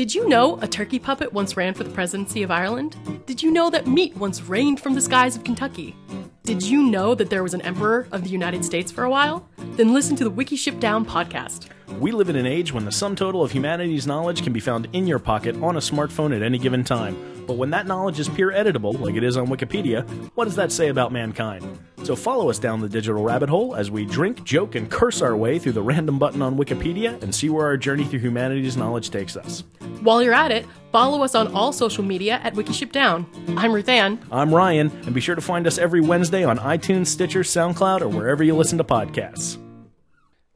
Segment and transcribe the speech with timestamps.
[0.00, 2.96] Did you know a turkey puppet once ran for the presidency of Ireland?
[3.26, 5.94] Did you know that meat once rained from the skies of Kentucky?
[6.42, 9.46] Did you know that there was an emperor of the United States for a while?
[9.76, 11.68] Then listen to the Wikiship Down podcast.
[11.98, 14.88] We live in an age when the sum total of humanity's knowledge can be found
[14.92, 17.16] in your pocket on a smartphone at any given time.
[17.46, 20.70] But when that knowledge is peer editable, like it is on Wikipedia, what does that
[20.70, 21.78] say about mankind?
[22.04, 25.36] So follow us down the digital rabbit hole as we drink, joke, and curse our
[25.36, 29.10] way through the random button on Wikipedia and see where our journey through humanity's knowledge
[29.10, 29.64] takes us.
[30.00, 33.26] While you're at it, follow us on all social media at Wikiship Down.
[33.58, 34.24] I'm Ruth Ann.
[34.30, 38.08] I'm Ryan, and be sure to find us every Wednesday on iTunes, Stitcher, SoundCloud, or
[38.08, 39.58] wherever you listen to podcasts.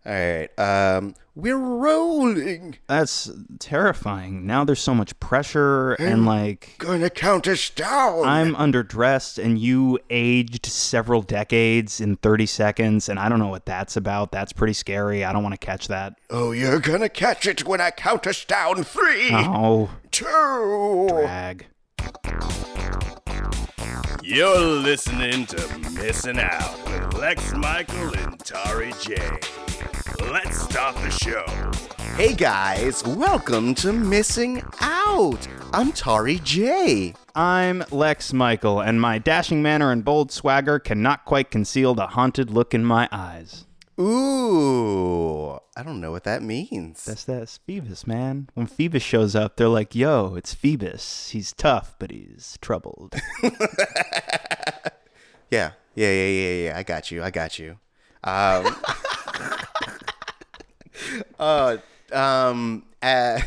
[0.06, 0.58] All right.
[0.58, 2.76] Um, we're rolling.
[2.86, 4.46] That's terrifying.
[4.46, 8.24] Now there's so much pressure and like Gonna count us down.
[8.24, 13.64] I'm underdressed and you aged several decades in 30 seconds and I don't know what
[13.66, 14.30] that's about.
[14.30, 15.24] That's pretty scary.
[15.24, 16.14] I don't want to catch that.
[16.30, 18.84] oh, you're gonna catch it when I count us down.
[18.84, 21.06] Three, Oh, two.
[21.08, 21.66] drag.
[24.22, 29.16] You're listening to Missing Out with Lex Michael and Tari J.
[30.30, 31.44] Let's start the show.
[32.16, 35.46] Hey guys, welcome to Missing Out.
[35.72, 37.14] I'm Tari J.
[37.34, 42.50] I'm Lex Michael and my dashing manner and bold swagger cannot quite conceal the haunted
[42.50, 43.66] look in my eyes.
[44.00, 47.04] Ooh, I don't know what that means.
[47.04, 48.48] That's that's Phoebus, man.
[48.54, 51.30] When Phoebus shows up, they're like, "Yo, it's Phoebus.
[51.30, 53.14] He's tough, but he's troubled."
[55.50, 56.78] Yeah, yeah, yeah, yeah, yeah.
[56.78, 57.22] I got you.
[57.22, 57.78] I got you.
[58.24, 58.74] Um,
[61.38, 61.76] uh,
[62.12, 63.38] um, uh,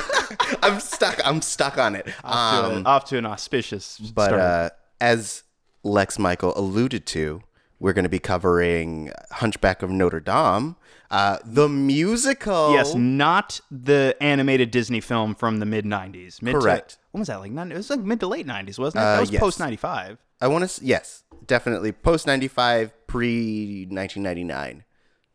[0.62, 1.20] I'm stuck.
[1.24, 2.08] I'm stuck on it.
[2.24, 4.40] Um, Off to an auspicious but start.
[4.40, 5.44] uh, as
[5.84, 7.42] Lex Michael alluded to,
[7.82, 10.76] we're going to be covering Hunchback of Notre Dame,
[11.10, 12.72] uh, the musical.
[12.72, 16.40] Yes, not the animated Disney film from the mid '90s.
[16.40, 16.92] Mid Correct.
[16.92, 17.40] To, when was that?
[17.40, 19.06] Like, it was like mid to late '90s, wasn't it?
[19.06, 19.40] Uh, that was yes.
[19.40, 20.18] post '95.
[20.40, 20.84] I want to.
[20.84, 24.84] Yes, definitely post ninety five, pre nineteen ninety nine.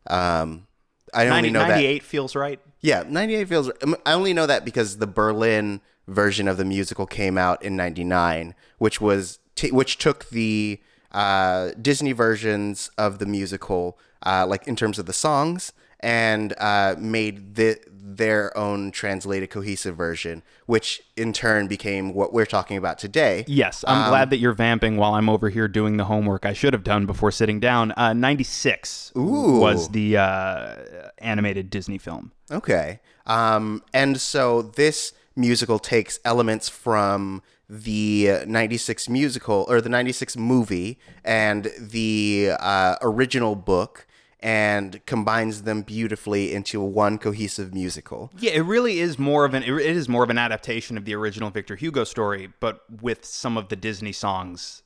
[0.06, 0.66] Um,
[1.12, 1.68] I only know that.
[1.68, 2.60] '98 feels right.
[2.80, 3.70] Yeah, 98 feels.
[3.82, 7.76] um, I only know that because the Berlin version of the musical came out in
[7.76, 10.80] 99, which was t- which took the
[11.12, 16.94] uh, Disney versions of the musical, uh, like in terms of the songs, and uh,
[16.98, 22.98] made the, their own translated cohesive version, which in turn became what we're talking about
[22.98, 23.44] today.
[23.46, 26.72] Yes, I'm glad that you're vamping while I'm over here doing the homework I should
[26.72, 27.92] have done before sitting down.
[27.96, 29.58] Uh, '96 Ooh.
[29.58, 30.76] was the uh,
[31.18, 32.32] animated Disney film.
[32.50, 33.00] Okay.
[33.26, 40.98] Um, and so this musical takes elements from the 96 musical or the 96 movie
[41.24, 44.06] and the uh, original book
[44.40, 48.30] and combines them beautifully into one cohesive musical.
[48.38, 51.14] Yeah, it really is more of an it is more of an adaptation of the
[51.14, 54.82] original Victor Hugo story, but with some of the Disney songs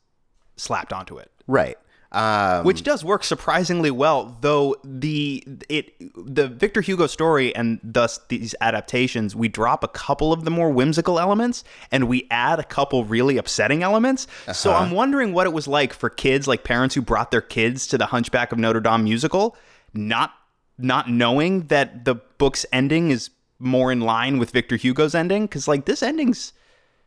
[0.56, 1.30] slapped onto it.
[1.46, 1.76] Right.
[2.14, 8.20] Um, which does work surprisingly well though the it the Victor Hugo story and thus
[8.28, 12.64] these adaptations we drop a couple of the more whimsical elements and we add a
[12.64, 14.26] couple really upsetting elements.
[14.52, 17.86] So I'm wondering what it was like for kids like parents who brought their kids
[17.86, 19.56] to the Hunchback of Notre Dame musical
[19.94, 20.34] not
[20.76, 25.48] not knowing that the book's ending is more in line with Victor Hugo's ending?
[25.48, 26.52] Cuz like this ending's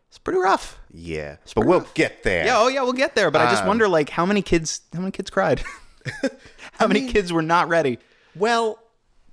[0.09, 1.35] it's pretty rough yeah.
[1.53, 2.45] But we'll get there.
[2.45, 3.29] yeah, oh yeah, we'll get there.
[3.29, 5.61] But I just Um, wonder, like, how many kids, how many kids cried?
[6.73, 7.99] how many kids were not ready?
[8.35, 8.79] Well,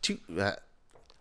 [0.03, 0.53] to, uh,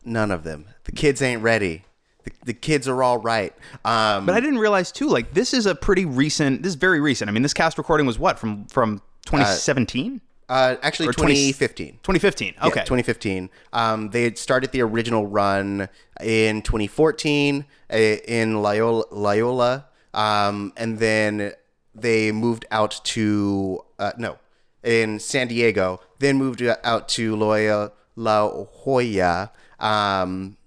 [0.04, 0.66] none of them.
[0.86, 1.84] The kids ain't ready.
[2.24, 3.54] The, the kids are all right.
[3.86, 5.08] Um, But I didn't realize too.
[5.08, 6.64] Like, this is a pretty recent.
[6.64, 7.30] This is very recent.
[7.30, 12.00] I mean, this cast recording was what from from 2017, uh, actually, or 20 2015.
[12.04, 12.54] 2015.
[12.58, 13.50] Yeah, Okay, 2015.
[13.74, 15.88] Um, they had started the original run
[16.22, 21.54] in 2014 uh, in Loyola, Loyola um, and then
[21.96, 24.38] they moved out to uh, no,
[24.84, 26.00] in San Diego.
[26.20, 28.50] Then moved out to Loyola La
[28.84, 30.58] Jolla, um,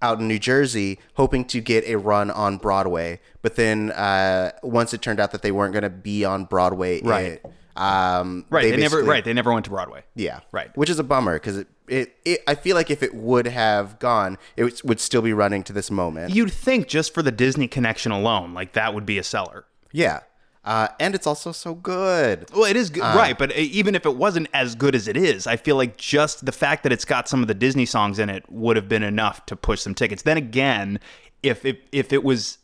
[0.00, 3.20] out in New Jersey, hoping to get a run on Broadway.
[3.42, 7.00] But then uh, once it turned out that they weren't going to be on Broadway,
[7.02, 7.24] Right.
[7.32, 7.46] it,
[7.76, 8.70] um, right.
[8.70, 9.02] They, never.
[9.02, 9.24] Right.
[9.24, 10.02] They never went to Broadway.
[10.14, 10.40] yeah.
[10.52, 10.76] Right.
[10.76, 13.98] Which is a bummer because it, it, it, I feel like if it would have
[13.98, 16.34] gone, it would- still be running to this moment.
[16.34, 19.64] You'd think just for the Disney connection alone, like that would be a seller.
[19.92, 20.20] yeah.
[20.64, 22.48] Uh, and it's also so good.
[22.54, 23.36] Well, it is good, right?
[23.36, 26.46] But uh, even if it wasn't as good as it is, I feel like just
[26.46, 29.02] the fact that it's got some of the Disney songs in it would have been
[29.02, 30.22] enough to push some tickets.
[30.22, 31.00] Then again,
[31.42, 32.58] if it, if it was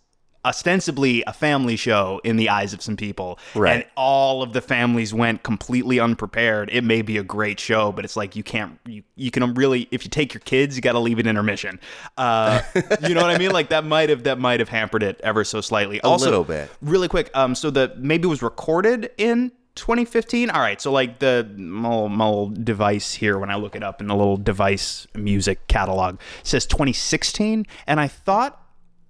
[0.44, 3.38] ostensibly a family show in the eyes of some people.
[3.54, 3.76] Right.
[3.76, 6.70] and all of the families went completely unprepared.
[6.72, 9.88] It may be a great show but it's like you can't you, you can really
[9.90, 11.80] if you take your kids you got to leave it intermission.
[12.16, 12.62] Uh,
[13.06, 13.50] you know what i mean?
[13.50, 15.98] Like that might have that might have hampered it ever so slightly.
[15.98, 16.70] A also little bit.
[16.80, 21.48] really quick um so the maybe was recorded in 2015 all right so like the
[21.56, 25.06] my little, my little device here when i look it up in the little device
[25.14, 28.60] music catalog says 2016 and i thought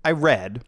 [0.05, 0.63] i read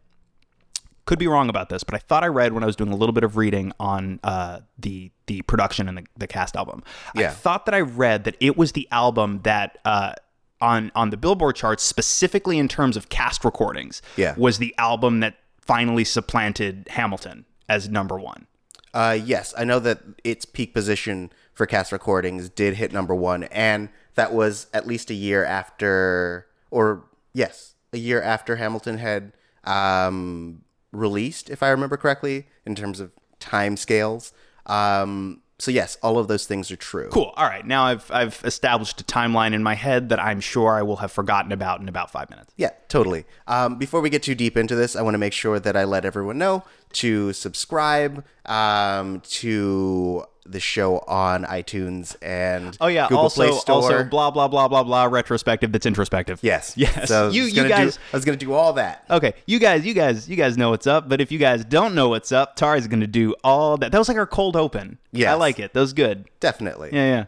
[1.11, 2.97] could be wrong about this, but I thought I read when I was doing a
[2.97, 6.85] little bit of reading on uh, the the production and the, the cast album.
[7.17, 10.13] I thought that I read that it was the album that uh,
[10.61, 14.35] on on the Billboard charts, specifically in terms of cast recordings, Yeah.
[14.39, 18.47] was the album that finally supplanted Hamilton as number one.
[18.95, 23.45] Uh, yes, I know that its peak position for cast recordings did hit number one,
[23.45, 29.33] and that was at least a year after, or yes, a year after Hamilton had
[29.65, 34.33] um, released, if I remember correctly, in terms of time scales.
[34.67, 37.09] Um, so yes, all of those things are true.
[37.11, 37.33] Cool.
[37.37, 37.67] All right.
[37.67, 41.13] Now I've I've established a timeline in my head that I'm sure I will have
[41.13, 42.55] forgotten about in about five minutes.
[42.57, 43.27] Yeah, totally.
[43.47, 45.85] Um, before we get too deep into this, I want to make sure that I
[45.85, 46.65] let everyone know
[46.95, 53.09] to subscribe um, to the show on iTunes and Oh yeah.
[53.09, 53.75] Google also, Play Store.
[53.77, 55.05] also, blah blah blah blah blah.
[55.05, 55.71] Retrospective.
[55.73, 56.41] That's introspective.
[56.43, 57.09] yes, Yes.
[57.09, 57.97] So you you guys.
[57.97, 59.05] do, I was gonna do all that.
[59.11, 61.09] Okay, you guys, you guys, you guys know what's up.
[61.09, 63.93] But if you guys don't know what's up, Tari's gonna do all that.
[63.93, 64.99] That was like our cold open.
[65.13, 65.73] Yeah, I like it.
[65.75, 66.25] That was good.
[66.41, 66.91] Definitely.
[66.93, 67.25] Yeah, yeah.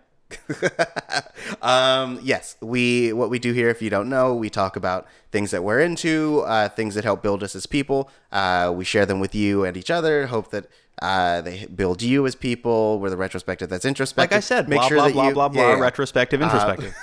[1.61, 3.69] Um, yes, we what we do here.
[3.69, 7.23] If you don't know, we talk about things that we're into, uh, things that help
[7.23, 8.11] build us as people.
[8.31, 10.27] Uh, we share them with you and each other.
[10.29, 10.67] Hope that
[11.03, 13.01] uh, they build you as people.
[13.01, 14.31] We're the retrospective that's introspective.
[14.31, 15.69] Like I said, make blah sure blah that blah you, blah blah.
[15.71, 15.79] yeah.
[15.81, 16.95] Retrospective, introspective.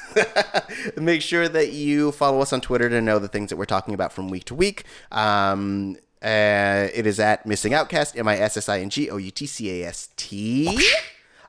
[0.97, 3.93] make sure that you follow us on Twitter to know the things that we're talking
[3.93, 4.85] about from week to week.
[5.11, 9.17] Um, uh, it is at Missing Outcast, M I S S I N G O
[9.17, 10.81] U T C A S T.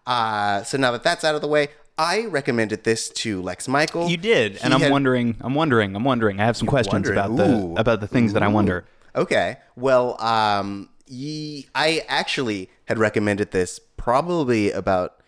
[0.07, 4.09] Uh, so now that that's out of the way, I recommended this to Lex Michael.
[4.09, 5.37] you did, and I'm had- wondering.
[5.41, 5.95] I'm wondering.
[5.95, 6.41] I'm wondering.
[6.41, 7.19] I have some questions wondering.
[7.19, 8.87] about the about the things that I wonder.
[9.15, 9.59] Okay.
[9.77, 15.21] Well, um, ye, I actually had recommended this probably about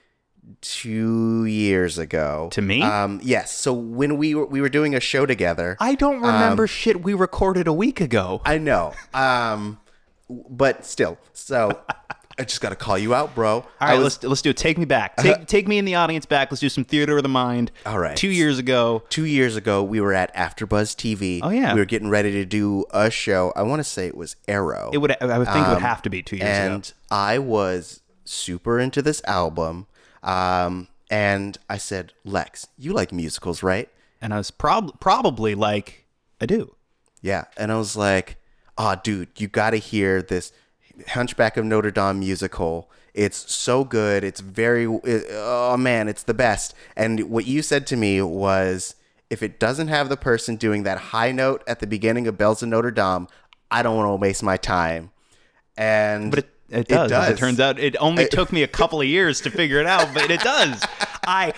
[0.60, 2.82] two years ago To me?
[2.82, 3.56] Um, yes.
[3.56, 7.14] So when we were we were doing a show together, I don't remember shit we
[7.14, 8.40] recorded a week ago.
[8.44, 8.94] I know.
[9.14, 9.78] Um,
[10.28, 11.80] but still, so
[12.38, 13.56] I just got to call you out, bro.
[13.56, 14.56] All right, was, let's let's do it.
[14.56, 15.16] Take me back.
[15.18, 16.50] Take take me in the audience back.
[16.50, 17.70] Let's do some theater of the mind.
[17.84, 18.16] All right.
[18.16, 19.02] Two years ago.
[19.10, 21.40] two years ago, we were at AfterBuzz TV.
[21.42, 21.74] Oh, yeah.
[21.74, 23.52] we were getting ready to do a show.
[23.54, 24.90] I want to say it was Arrow.
[24.92, 25.16] It would.
[25.20, 26.66] I would think it would have to be two years ago.
[26.66, 29.86] Um, and I was super into this album.
[30.22, 33.90] Um, and I said, Lex, you like musicals, right?
[34.20, 36.06] And I was prob- probably like,
[36.40, 36.74] I do.
[37.20, 37.44] Yeah.
[37.56, 38.36] And I was like,
[38.78, 40.52] oh, dude, you got to hear this
[41.08, 42.90] Hunchback of Notre Dame musical.
[43.14, 44.24] It's so good.
[44.24, 46.74] It's very, it- oh man, it's the best.
[46.96, 48.94] And what you said to me was,
[49.30, 52.62] if it doesn't have the person doing that high note at the beginning of Bells
[52.62, 53.28] of Notre Dame,
[53.70, 55.10] I don't want to waste my time.
[55.76, 57.12] And But it, it does.
[57.12, 59.86] As it turns out, it only took me a couple of years to figure it
[59.86, 60.82] out, but it does.
[61.26, 61.54] I,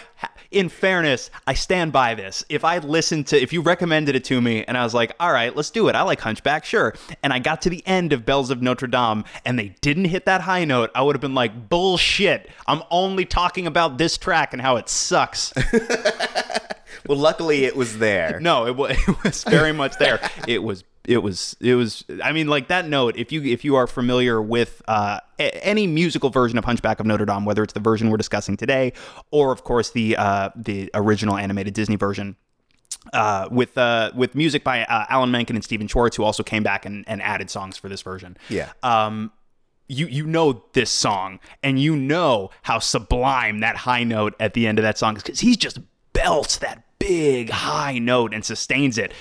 [0.54, 2.44] in fairness, I stand by this.
[2.48, 5.32] If I listened to, if you recommended it to me, and I was like, all
[5.32, 5.94] right, let's do it.
[5.94, 6.94] I like Hunchback, sure.
[7.22, 10.26] And I got to the end of Bells of Notre Dame, and they didn't hit
[10.26, 12.48] that high note, I would have been like, bullshit.
[12.66, 15.52] I'm only talking about this track and how it sucks.
[17.06, 18.40] well, luckily it was there.
[18.44, 20.20] No, it, wa- it was very much there.
[20.46, 23.76] It was it was it was I mean like that note if you if you
[23.76, 27.72] are familiar with uh, a- any musical version of Hunchback of Notre Dame whether it's
[27.74, 28.92] the version we're discussing today
[29.30, 32.36] or of course the uh, the original animated Disney version
[33.12, 36.62] uh, with uh, with music by uh, Alan Menken and Stephen Schwartz who also came
[36.62, 38.72] back and, and added songs for this version Yeah.
[38.82, 39.30] um,
[39.88, 44.66] you you know this song and you know how sublime that high note at the
[44.66, 45.78] end of that song is because he just
[46.14, 49.12] belts that big high note and sustains it.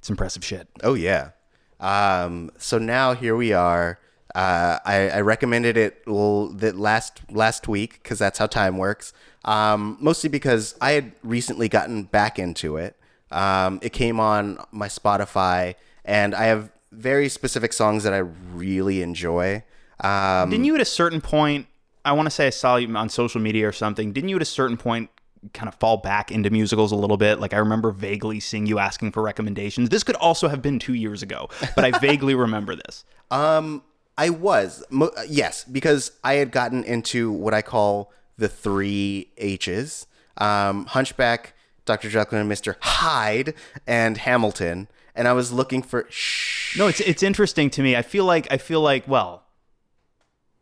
[0.00, 0.66] It's impressive shit.
[0.82, 1.30] Oh yeah.
[1.78, 3.98] Um, so now here we are.
[4.34, 9.12] Uh, I, I recommended it l- that last last week because that's how time works.
[9.44, 12.96] Um, mostly because I had recently gotten back into it.
[13.30, 19.02] Um, it came on my Spotify, and I have very specific songs that I really
[19.02, 19.62] enjoy.
[20.00, 21.66] Um, Didn't you at a certain point?
[22.04, 24.12] I want to say I saw you on social media or something.
[24.12, 25.10] Didn't you at a certain point
[25.54, 27.40] kind of fall back into musicals a little bit?
[27.40, 29.88] Like I remember vaguely seeing you asking for recommendations.
[29.88, 33.04] This could also have been two years ago, but I vaguely remember this.
[33.30, 33.82] Um,
[34.18, 40.06] I was Mo- yes because I had gotten into what I call the three H's:
[40.36, 41.54] um, Hunchback,
[41.86, 43.54] Doctor Jekyll and Mister Hyde,
[43.86, 44.88] and Hamilton.
[45.14, 46.06] and I was looking for.
[46.10, 46.76] Shh.
[46.78, 47.96] No, it's it's interesting to me.
[47.96, 49.44] I feel like I feel like well,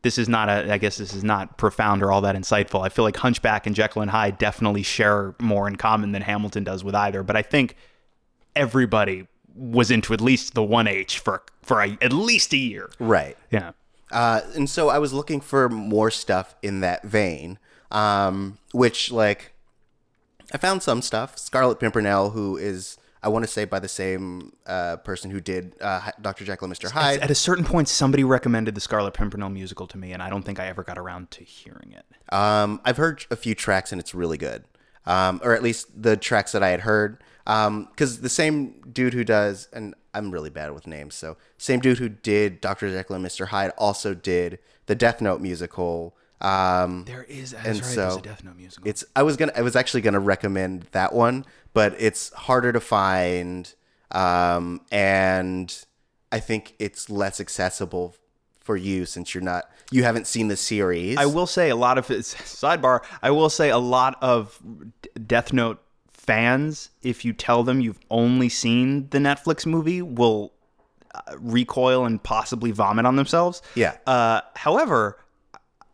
[0.03, 0.73] this is not a.
[0.73, 2.85] I guess this is not profound or all that insightful.
[2.85, 6.65] I feel like Hunchback and Jekyll and Hyde definitely share more in common than Hamilton
[6.65, 7.23] does with either.
[7.23, 7.77] But I think
[8.55, 12.91] everybody was into at least the one H for for a, at least a year.
[12.99, 13.37] Right.
[13.51, 13.73] Yeah.
[14.11, 17.59] Uh, and so I was looking for more stuff in that vein,
[17.91, 19.53] um, which like
[20.53, 21.39] I found some stuff.
[21.39, 25.75] Scarlet Pimpernel, who is I want to say by the same uh, person who did
[25.81, 26.45] uh, Dr.
[26.45, 26.91] Jekyll and Mr.
[26.91, 27.21] Hyde.
[27.21, 30.43] At a certain point, somebody recommended the Scarlet Pimpernel musical to me, and I don't
[30.43, 32.05] think I ever got around to hearing it.
[32.33, 34.65] Um, I've heard a few tracks and it's really good,
[35.07, 37.23] um, or at least the tracks that I had heard.
[37.45, 41.99] Because the same dude who does, and I'm really bad with names, so same dude
[41.99, 42.91] who did Dr.
[42.91, 43.49] Jekyll and Mr.
[43.49, 46.15] Hyde also did the Death Note musical.
[46.41, 48.89] Um, There is, that's and right, so there's a Death Note musical.
[48.89, 52.81] It's I was gonna I was actually gonna recommend that one, but it's harder to
[52.81, 53.73] find,
[54.13, 55.85] um, and
[56.31, 58.15] I think it's less accessible
[58.61, 61.17] for you since you're not you haven't seen the series.
[61.17, 63.01] I will say a lot of it's sidebar.
[63.23, 64.61] I will say a lot of
[65.27, 70.53] Death Note fans, if you tell them you've only seen the Netflix movie, will
[71.15, 73.63] uh, recoil and possibly vomit on themselves.
[73.75, 73.97] Yeah.
[74.07, 75.19] Uh, however,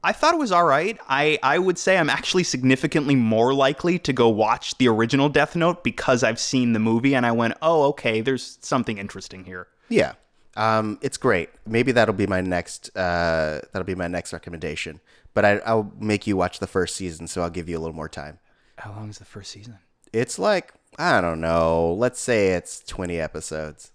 [0.05, 0.99] I thought it was all right.
[1.09, 5.57] I, I would say I'm actually significantly more likely to go watch the original Death
[5.57, 9.67] Note because I've seen the movie and I went, oh, okay, there's something interesting here.
[9.89, 10.13] Yeah.
[10.57, 11.51] Um, it's great.
[11.67, 12.97] Maybe that'll be my next.
[12.97, 15.01] Uh, that'll be my next recommendation.
[15.33, 17.97] But I, I'll make you watch the first season, so I'll give you a little
[17.97, 18.39] more time.
[18.79, 19.79] How long is the first season?
[20.13, 21.93] It's like I don't know.
[21.99, 23.91] Let's say it's twenty episodes.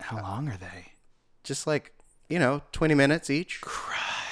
[0.00, 0.92] How long are they?
[1.42, 1.92] Just like
[2.30, 3.60] you know, twenty minutes each.
[3.60, 4.23] Christ,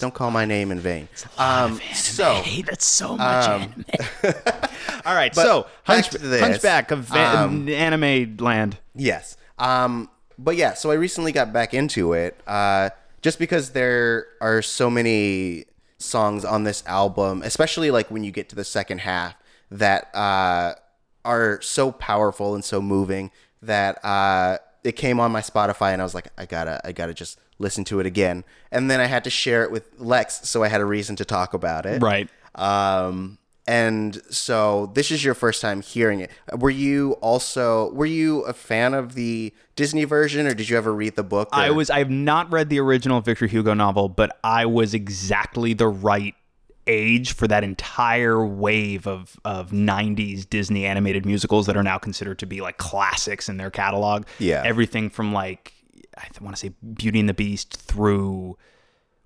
[0.00, 1.08] Don't call my name in vain.
[1.38, 3.84] Um, so Hey, that's so much anime.
[5.04, 8.78] All right, But so hunch, this, Hunchback of va- um, anime land.
[8.94, 9.36] Yes.
[9.58, 12.90] Um, but yeah, so I recently got back into it uh,
[13.22, 15.66] just because there are so many
[15.98, 19.34] songs on this album, especially like when you get to the second half,
[19.70, 20.74] that uh,
[21.26, 23.30] are so powerful and so moving
[23.62, 27.12] that uh, it came on my Spotify and I was like, I gotta, I gotta
[27.12, 28.44] just listen to it again.
[28.72, 31.24] And then I had to share it with Lex, so I had a reason to
[31.24, 32.02] talk about it.
[32.02, 32.28] Right.
[32.54, 36.30] Um, and so this is your first time hearing it.
[36.58, 40.92] Were you also were you a fan of the Disney version, or did you ever
[40.92, 41.48] read the book?
[41.52, 41.88] I was.
[41.88, 46.34] I have not read the original Victor Hugo novel, but I was exactly the right
[46.86, 52.38] age for that entire wave of of 90s Disney animated musicals that are now considered
[52.40, 54.24] to be like classics in their catalog.
[54.40, 54.62] Yeah.
[54.64, 55.74] Everything from like
[56.20, 58.56] I want to say Beauty and the Beast through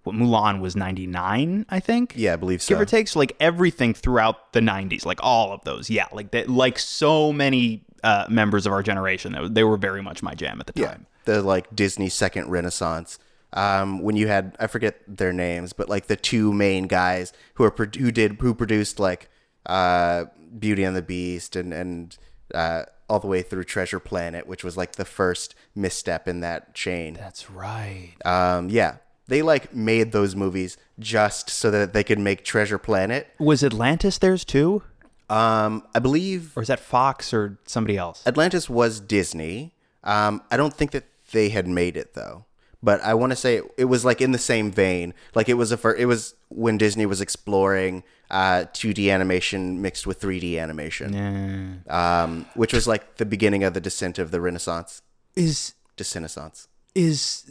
[0.05, 2.13] what Mulan was 99, I think.
[2.17, 2.75] Yeah, I believe so.
[2.75, 3.09] Give or take.
[3.09, 5.91] So like everything throughout the 90s, like all of those.
[5.91, 10.03] Yeah, like that like so many uh, members of our generation, they, they were very
[10.03, 11.07] much my jam at the yeah, time.
[11.25, 13.19] the like Disney second renaissance.
[13.55, 17.65] Um, when you had I forget their names, but like the two main guys who
[17.65, 19.31] are who did who produced like
[19.67, 20.25] uh,
[20.59, 22.19] Beauty and the Beast and and
[22.53, 26.75] uh, all the way through Treasure Planet, which was like the first misstep in that
[26.75, 27.15] chain.
[27.15, 28.15] That's right.
[28.25, 28.97] Um, yeah,
[29.27, 33.29] they like made those movies just so that they could make Treasure Planet.
[33.39, 34.83] Was Atlantis theirs too?
[35.31, 38.23] Um, I believe Or is that Fox or somebody else?
[38.27, 39.73] Atlantis was Disney.
[40.03, 42.45] Um, I don't think that they had made it though.
[42.85, 45.15] But I want to say it, it was like in the same vein.
[45.35, 50.07] Like it was a fir- it was when Disney was exploring uh, 2D animation mixed
[50.07, 55.01] with 3D animation, um, which was like the beginning of the descent of the Renaissance.
[55.35, 56.69] Is Descendance.
[56.95, 57.51] is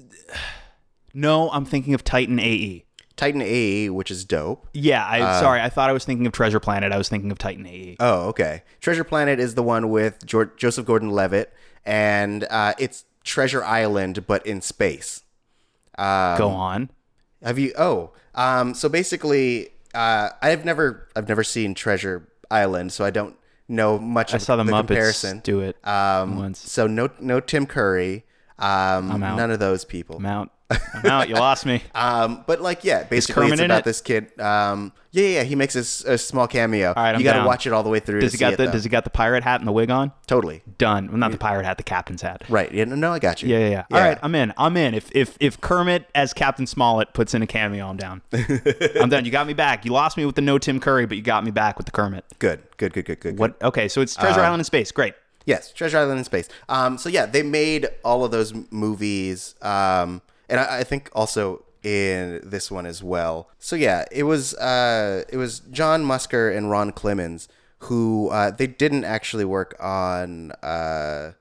[1.16, 2.86] No, I'm thinking of Titan AE.
[3.16, 4.68] Titan AE, which is dope.
[4.74, 6.92] Yeah, I sorry, I thought I was thinking of Treasure Planet.
[6.92, 7.98] I was thinking of Titan AE.
[8.00, 8.64] Oh, okay.
[8.82, 11.52] Treasure Planet is the one with jo- Joseph Gordon-Levitt,
[11.86, 15.23] and uh, it's Treasure Island, but in space.
[15.98, 16.90] Go on.
[17.42, 17.74] Have you?
[17.78, 23.36] Oh, um, so basically, uh, I've never, I've never seen Treasure Island, so I don't
[23.68, 24.34] know much.
[24.34, 25.40] I saw the, Muppets comparison.
[25.44, 26.60] do it Um, once.
[26.60, 28.26] so no, no Tim Curry.
[28.60, 29.36] Um, I'm out.
[29.38, 30.18] none of those people.
[30.18, 30.52] I'm out.
[30.94, 31.30] I'm out.
[31.30, 31.82] You lost me.
[31.96, 33.86] Um, but like, yeah, basically, it's about it?
[33.86, 34.38] this kid.
[34.40, 36.90] Um, yeah, yeah, he makes a, a small cameo.
[36.90, 37.46] All right, I'm you got to down.
[37.46, 38.20] watch it all the way through.
[38.22, 38.72] Does he got the it.
[38.72, 40.12] Does he got the pirate hat and the wig on?
[40.28, 40.64] Totally.
[40.78, 41.08] Done.
[41.10, 42.44] Well, not the pirate hat, the captain's hat.
[42.50, 42.72] Right.
[42.74, 43.50] Yeah, no, no, I got you.
[43.50, 43.84] Yeah, yeah, yeah.
[43.92, 44.54] All right, I'm in.
[44.58, 44.94] I'm in.
[44.96, 48.22] If if if Kermit as Captain Smollett puts in a cameo, I'm down.
[49.00, 49.24] I'm done.
[49.24, 49.86] You got me back.
[49.86, 51.92] You lost me with the no Tim Curry, but you got me back with the
[51.92, 52.26] Kermit.
[52.40, 52.64] Good.
[52.78, 52.94] Good.
[52.94, 53.06] Good.
[53.06, 53.20] Good.
[53.20, 53.38] Good.
[53.40, 53.62] What?
[53.62, 54.92] Okay, so it's Treasure Island in space.
[54.92, 55.14] Great.
[55.46, 56.48] Yes, Treasure Island in space.
[56.70, 60.22] Um, so yeah, they made all of those movies, um,
[60.54, 63.50] and I, I think also in this one as well.
[63.58, 67.48] So yeah, it was uh, it was John Musker and Ron Clements
[67.80, 71.34] who uh, they didn't actually work on uh,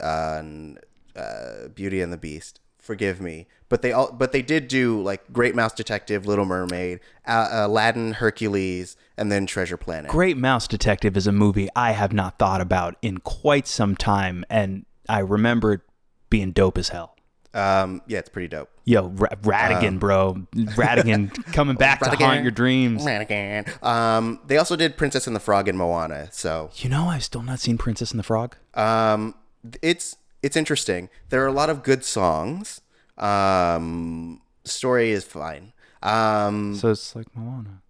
[0.00, 0.78] and,
[1.14, 2.60] uh, Beauty and the Beast.
[2.78, 7.00] Forgive me, but they all but they did do like Great Mouse Detective, Little Mermaid,
[7.26, 10.10] uh, Aladdin, Hercules, and then Treasure Planet.
[10.10, 14.44] Great Mouse Detective is a movie I have not thought about in quite some time,
[14.50, 15.80] and I remember it
[16.28, 17.13] being dope as hell.
[17.54, 18.68] Um, yeah, it's pretty dope.
[18.84, 23.02] Yo, Ra- Ratigan, bro, Ratigan coming back to haunt your dreams.
[23.04, 23.82] Ratigan.
[23.82, 26.28] Um, they also did Princess and the Frog and Moana.
[26.32, 28.56] So You know, I've still not seen Princess and the Frog.
[28.74, 29.34] um,
[29.80, 31.08] it's it's interesting.
[31.30, 32.80] There are a lot of good songs.
[33.16, 35.72] Um, story is fine.
[36.02, 37.80] Um, So it's like Moana.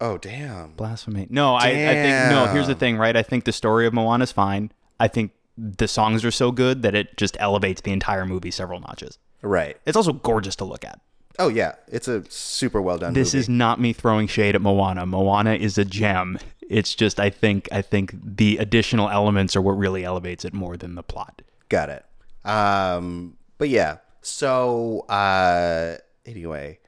[0.00, 0.72] oh damn.
[0.72, 1.26] Blasphemy.
[1.30, 2.46] No, I, I think no.
[2.52, 3.16] Here's the thing, right?
[3.16, 4.72] I think the story of Moana is fine.
[5.00, 8.80] I think the songs are so good that it just elevates the entire movie several
[8.80, 9.18] notches.
[9.42, 9.76] Right.
[9.86, 11.00] It's also gorgeous to look at.
[11.38, 13.12] Oh yeah, it's a super well done.
[13.12, 13.40] This movie.
[13.40, 15.04] is not me throwing shade at Moana.
[15.04, 16.38] Moana is a gem.
[16.68, 20.76] It's just I think I think the additional elements are what really elevates it more
[20.76, 21.42] than the plot.
[21.68, 22.04] Got it.
[22.44, 23.98] Um, but yeah.
[24.22, 26.78] So uh, anyway,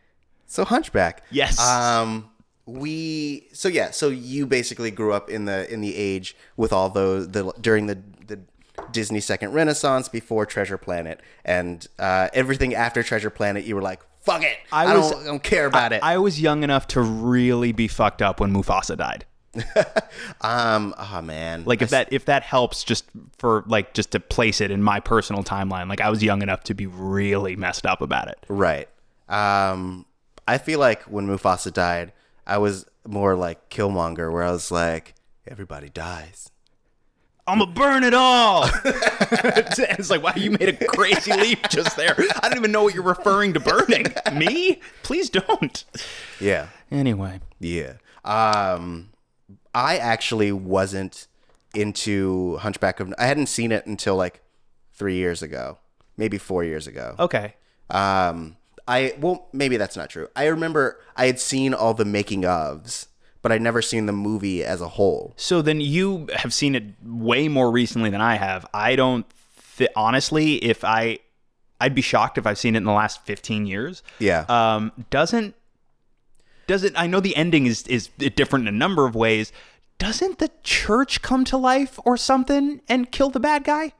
[0.46, 1.24] so Hunchback.
[1.30, 1.60] Yes.
[1.60, 2.30] Um,
[2.64, 3.48] we.
[3.52, 3.90] So yeah.
[3.90, 7.86] So you basically grew up in the in the age with all those the during
[7.86, 8.40] the the
[8.92, 13.64] Disney Second Renaissance before Treasure Planet and uh, everything after Treasure Planet.
[13.64, 14.56] You were like, fuck it.
[14.72, 16.02] I, I was- don't, I don't care about it.
[16.02, 19.24] I was young enough to really be fucked up when Mufasa died.
[20.42, 20.94] um.
[20.98, 21.64] Oh man.
[21.64, 23.06] Like if that if that helps just
[23.38, 25.88] for like just to place it in my personal timeline.
[25.88, 28.38] Like I was young enough to be really messed up about it.
[28.48, 28.88] Right.
[29.28, 30.06] Um,
[30.46, 32.12] I feel like when Mufasa died,
[32.46, 35.14] I was more like Killmonger, where I was like,
[35.46, 36.50] everybody dies.
[37.48, 38.68] I'm gonna burn it all.
[38.84, 42.14] it's like, wow, you made a crazy leap just there.
[42.42, 44.06] I don't even know what you're referring to burning.
[44.34, 44.80] Me?
[45.02, 45.84] Please don't.
[46.40, 46.68] Yeah.
[46.90, 47.94] Anyway, Yeah.
[48.24, 49.10] Um,
[49.74, 51.26] I actually wasn't
[51.74, 53.14] into Hunchback of.
[53.18, 54.42] I hadn't seen it until like
[54.92, 55.78] three years ago,
[56.16, 57.14] maybe four years ago.
[57.18, 57.54] okay.
[57.90, 60.28] Um, I well, maybe that's not true.
[60.36, 63.06] I remember I had seen all the making ofs,
[63.42, 65.34] but I'd never seen the movie as a whole.
[65.36, 68.66] So then you have seen it way more recently than I have.
[68.74, 69.26] I don't
[69.76, 71.18] th- honestly, if I
[71.80, 74.02] I'd be shocked if I've seen it in the last 15 years.
[74.18, 74.44] Yeah.
[74.48, 75.54] Um doesn't
[76.66, 79.52] doesn't I know the ending is is different in a number of ways.
[79.98, 83.92] Doesn't the church come to life or something and kill the bad guy?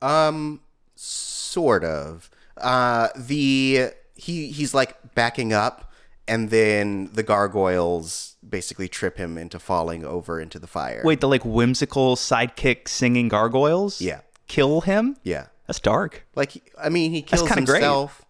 [0.00, 0.60] Um,
[0.96, 2.28] sort of.
[2.56, 5.92] Uh, the he he's like backing up,
[6.26, 11.02] and then the gargoyles basically trip him into falling over into the fire.
[11.04, 14.00] Wait, the like whimsical sidekick singing gargoyles?
[14.00, 14.20] Yeah.
[14.48, 15.16] Kill him?
[15.22, 16.26] yeah, That's dark.
[16.34, 17.76] like I mean, he kills kinda great.
[17.82, 18.22] himself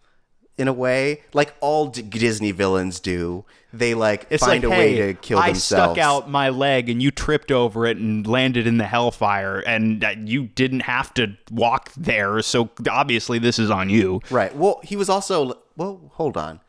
[0.57, 3.43] in a way, like all D- Disney villains do.
[3.73, 5.89] They like It's find like, a hey, way to kill I themselves.
[5.89, 9.59] I stuck out my leg and you tripped over it and landed in the hellfire,
[9.65, 12.39] and uh, you didn't have to walk there.
[12.43, 14.21] So obviously, this is on you.
[14.29, 14.55] Right.
[14.55, 16.11] Well, he was also well.
[16.13, 16.59] Hold on.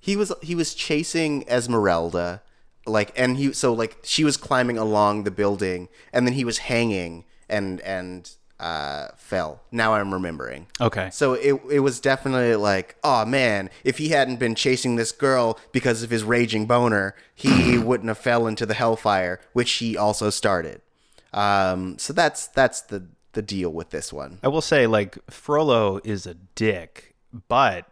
[0.00, 2.42] He was he was chasing Esmeralda,
[2.86, 6.58] like, and he so like she was climbing along the building, and then he was
[6.58, 9.62] hanging and and uh fell.
[9.72, 10.66] Now I'm remembering.
[10.80, 11.10] Okay.
[11.12, 15.58] So it it was definitely like, oh man, if he hadn't been chasing this girl
[15.72, 20.30] because of his raging boner, he wouldn't have fell into the hellfire, which he also
[20.30, 20.80] started.
[21.32, 21.98] Um.
[21.98, 24.38] So that's that's the the deal with this one.
[24.42, 27.14] I will say, like, Frollo is a dick,
[27.48, 27.86] but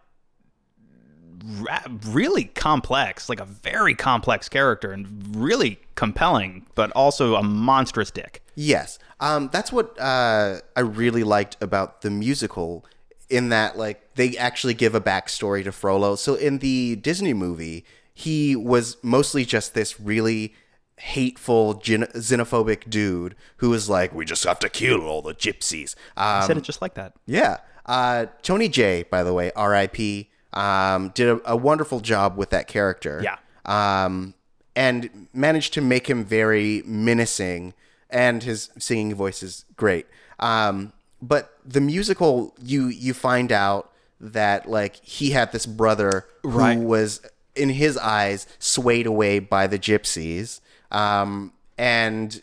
[2.07, 8.43] really complex, like a very complex character and really compelling, but also a monstrous dick.
[8.55, 8.99] Yes.
[9.21, 12.85] Um, that's what uh, I really liked about the musical,
[13.31, 16.17] in that like they actually give a backstory to Frollo.
[16.17, 20.55] So in the Disney movie, he was mostly just this really
[20.99, 25.95] hateful, gen- xenophobic dude who was like, "We just have to kill all the gypsies."
[26.17, 27.15] I Um, said it just like that.
[27.27, 27.59] yeah.
[27.87, 30.31] Uh, Tony Jay, by the way, R.I.P.
[30.55, 33.21] Um, did a, a wonderful job with that character.
[33.23, 33.37] Yeah.
[33.65, 34.35] Um,
[34.75, 37.75] and managed to make him very menacing,
[38.11, 40.07] and his singing voice is great.
[40.41, 46.49] Um, but the musical, you you find out that like he had this brother who
[46.51, 46.79] Right.
[46.79, 47.21] was
[47.55, 50.61] in his eyes swayed away by the gypsies.
[50.91, 52.43] Um, and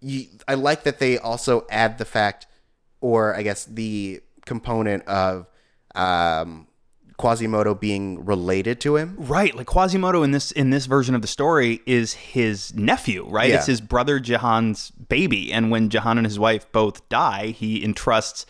[0.00, 2.46] you, I like that they also add the fact,
[3.00, 5.46] or I guess the component of
[5.96, 6.67] um,
[7.18, 9.16] Quasimodo being related to him.
[9.18, 13.50] Right, like Quasimodo in this in this version of the story is his nephew, right?
[13.50, 13.56] Yeah.
[13.56, 18.46] It's his brother Jehan's baby, and when Jehan and his wife both die, he entrusts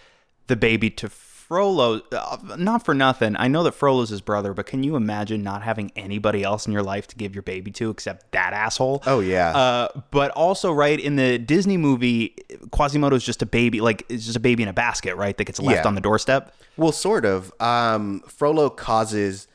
[0.47, 1.09] the baby to
[1.49, 3.35] Frollo, uh, not for nothing.
[3.39, 6.75] I know that Frollo's his brother, but can you imagine not having anybody else in
[6.75, 9.03] your life to give your baby to except that asshole?
[9.07, 9.57] Oh, yeah.
[9.57, 12.37] Uh, but also, right in the Disney movie,
[12.71, 15.35] Quasimodo's just a baby, like it's just a baby in a basket, right?
[15.39, 15.89] That gets left Yeah.
[15.89, 16.55] on the doorstep.
[16.77, 17.51] Well, sort of.
[17.61, 19.49] Um, Frollo causes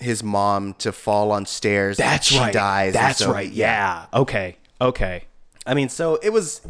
[0.00, 1.96] his mom to fall on stairs.
[1.96, 2.92] That's she dies.
[2.92, 3.50] That's so- right.
[3.50, 4.06] Yeah.
[4.14, 4.56] Okay.
[4.80, 5.24] Okay.
[5.66, 6.60] I mean, so it was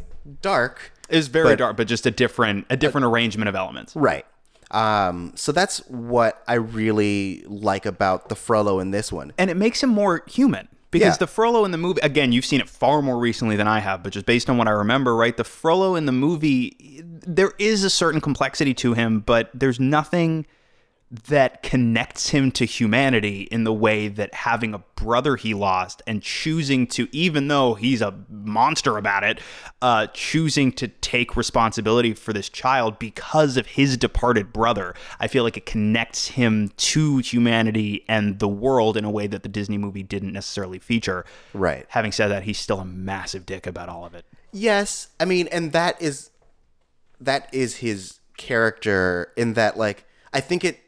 [0.40, 0.93] dark.
[1.11, 3.95] It was very But- dark, but just a different, a different arrangement of elements.
[3.95, 4.25] Right.
[4.71, 9.33] Um, so that's what I really like about the Frollo in this one.
[9.39, 11.17] and it makes him more human because Yeah.
[11.19, 14.03] the Frollo in the movie again you've seen it far more recently than I have
[14.03, 17.85] but just based on what I remember right the Frollo in the movie there is
[17.85, 20.47] a certain complexity to him but there's nothing
[21.12, 26.23] that connects him to humanity in the way that having a brother he lost and
[26.23, 29.40] choosing to even though he's a monster about it
[29.83, 35.42] uh choosing to take responsibility for this child because of his departed brother i feel
[35.42, 39.79] like it connects him to humanity and the world in a way that the disney
[39.79, 41.87] movie didn't necessarily feature Right.
[41.88, 45.46] having said that he's still a massive dick about all of it Yes, I mean,
[45.53, 46.31] and that is
[47.20, 50.80] that is his character in that like I think it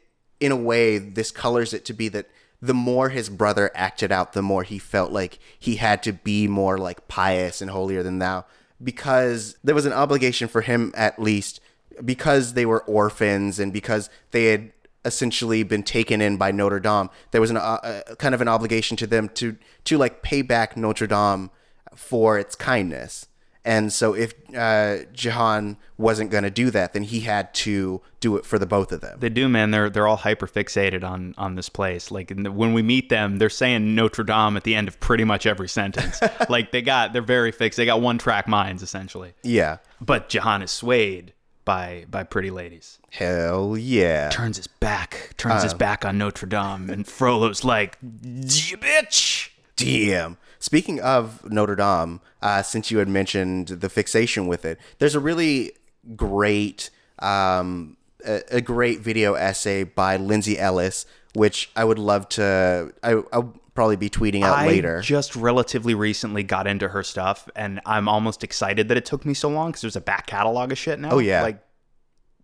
[0.43, 2.27] in a way this colors it to be that
[2.61, 6.47] the more his brother acted out, the more he felt like he had to be
[6.47, 8.45] more like pious and holier than thou
[8.83, 11.59] because there was an obligation for him at least
[12.03, 14.71] because they were orphans and because they had
[15.05, 17.09] essentially been taken in by Notre Dame.
[17.31, 20.41] There was an uh, uh, kind of an obligation to them to to like pay
[20.41, 21.49] back Notre Dame
[21.95, 23.27] for its kindness.
[23.65, 28.35] And so if uh, Jehan wasn't going to do that, then he had to do
[28.35, 29.19] it for the both of them.
[29.19, 29.71] They do, man.
[29.71, 32.11] They're they're all hyper fixated on on this place.
[32.11, 35.23] Like the, when we meet them, they're saying Notre Dame at the end of pretty
[35.23, 36.19] much every sentence.
[36.49, 37.77] like they got they're very fixed.
[37.77, 39.33] They got one track minds essentially.
[39.43, 39.77] Yeah.
[40.01, 42.99] But Jehan is swayed by by pretty ladies.
[43.11, 44.29] Hell yeah.
[44.29, 49.49] Turns his back, turns his back on Notre Dame, and Frollo's like, "Yeah, bitch.
[49.75, 50.37] Damn.
[50.63, 55.19] Speaking of Notre Dame, uh, since you had mentioned the fixation with it, there's a
[55.19, 55.73] really
[56.15, 62.93] great, um, a, a great video essay by Lindsay Ellis, which I would love to.
[63.03, 65.01] I, I'll probably be tweeting out I later.
[65.01, 69.33] just relatively recently got into her stuff, and I'm almost excited that it took me
[69.33, 71.11] so long because there's a back catalog of shit now.
[71.11, 71.41] Oh, yeah.
[71.41, 71.61] like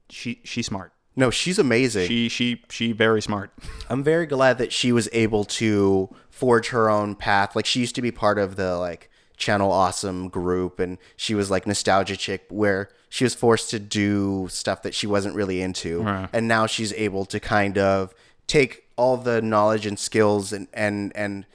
[0.09, 0.91] she she's smart.
[1.19, 2.07] No, she's amazing.
[2.07, 3.51] She she she very smart.
[3.89, 7.57] I'm very glad that she was able to forge her own path.
[7.57, 11.51] Like she used to be part of the like Channel Awesome group and she was
[11.51, 16.01] like nostalgia chick where she was forced to do stuff that she wasn't really into.
[16.31, 18.13] And now she's able to kind of
[18.47, 21.45] take all the knowledge and skills and and and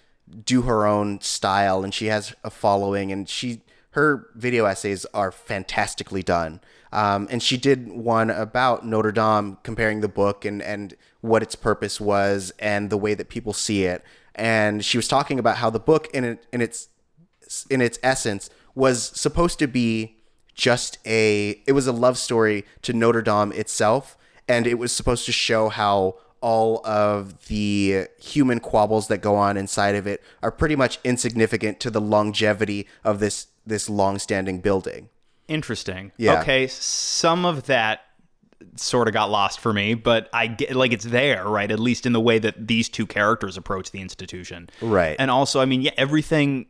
[0.44, 5.32] do her own style and she has a following and she her video essays are
[5.32, 6.60] fantastically done.
[6.94, 11.56] Um, and she did one about Notre Dame, comparing the book and, and what its
[11.56, 14.04] purpose was and the way that people see it.
[14.36, 16.88] And she was talking about how the book, in it, in its
[17.68, 20.18] in its essence, was supposed to be
[20.54, 24.16] just a it was a love story to Notre Dame itself,
[24.48, 29.56] and it was supposed to show how all of the human quabbles that go on
[29.56, 35.08] inside of it are pretty much insignificant to the longevity of this this long-standing building.
[35.48, 36.12] Interesting.
[36.16, 36.40] Yeah.
[36.40, 38.00] Okay, some of that
[38.76, 41.70] sort of got lost for me, but I get like it's there, right?
[41.70, 44.68] At least in the way that these two characters approach the institution.
[44.80, 45.16] Right.
[45.18, 46.66] And also, I mean, yeah, everything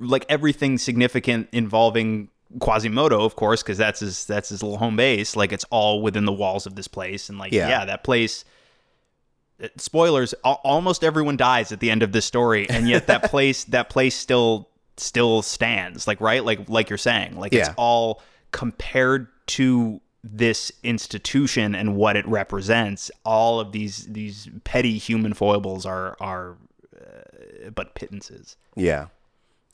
[0.00, 2.28] like everything significant involving
[2.60, 5.36] Quasimodo, of course, because that's his that's his little home base.
[5.36, 7.68] Like it's all within the walls of this place, and like Yeah.
[7.68, 8.44] yeah, that place.
[9.62, 13.22] uh, Spoilers: al- almost everyone dies at the end of this story, and yet that
[13.30, 16.06] place that place still still stands.
[16.06, 22.16] Like right, like like you're saying, like it's all compared to this institution and what
[22.16, 23.10] it represents.
[23.24, 26.56] All of these these petty human foibles are are
[26.96, 28.56] uh, but pittances.
[28.76, 29.06] Yeah.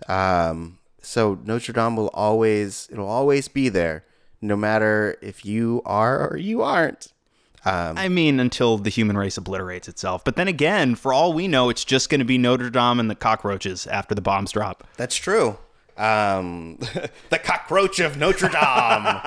[0.09, 4.05] Um, so Notre Dame will always it'll always be there,
[4.41, 7.13] no matter if you are or you aren't.
[7.65, 10.25] I mean, until the human race obliterates itself.
[10.25, 13.11] But then again, for all we know, it's just going to be Notre Dame and
[13.11, 14.85] the cockroaches after the bombs drop.
[14.97, 15.59] That's true.
[15.97, 16.77] Um,
[17.31, 19.21] the cockroach of Notre Dame.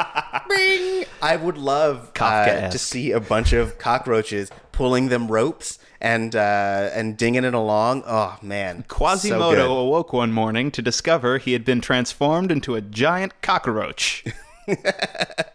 [0.49, 1.05] Bing!
[1.21, 6.89] I would love uh, to see a bunch of cockroaches pulling them ropes and uh,
[6.93, 8.03] and dinging it along.
[8.07, 9.69] Oh man, Quasimodo good.
[9.69, 14.23] awoke one morning to discover he had been transformed into a giant cockroach.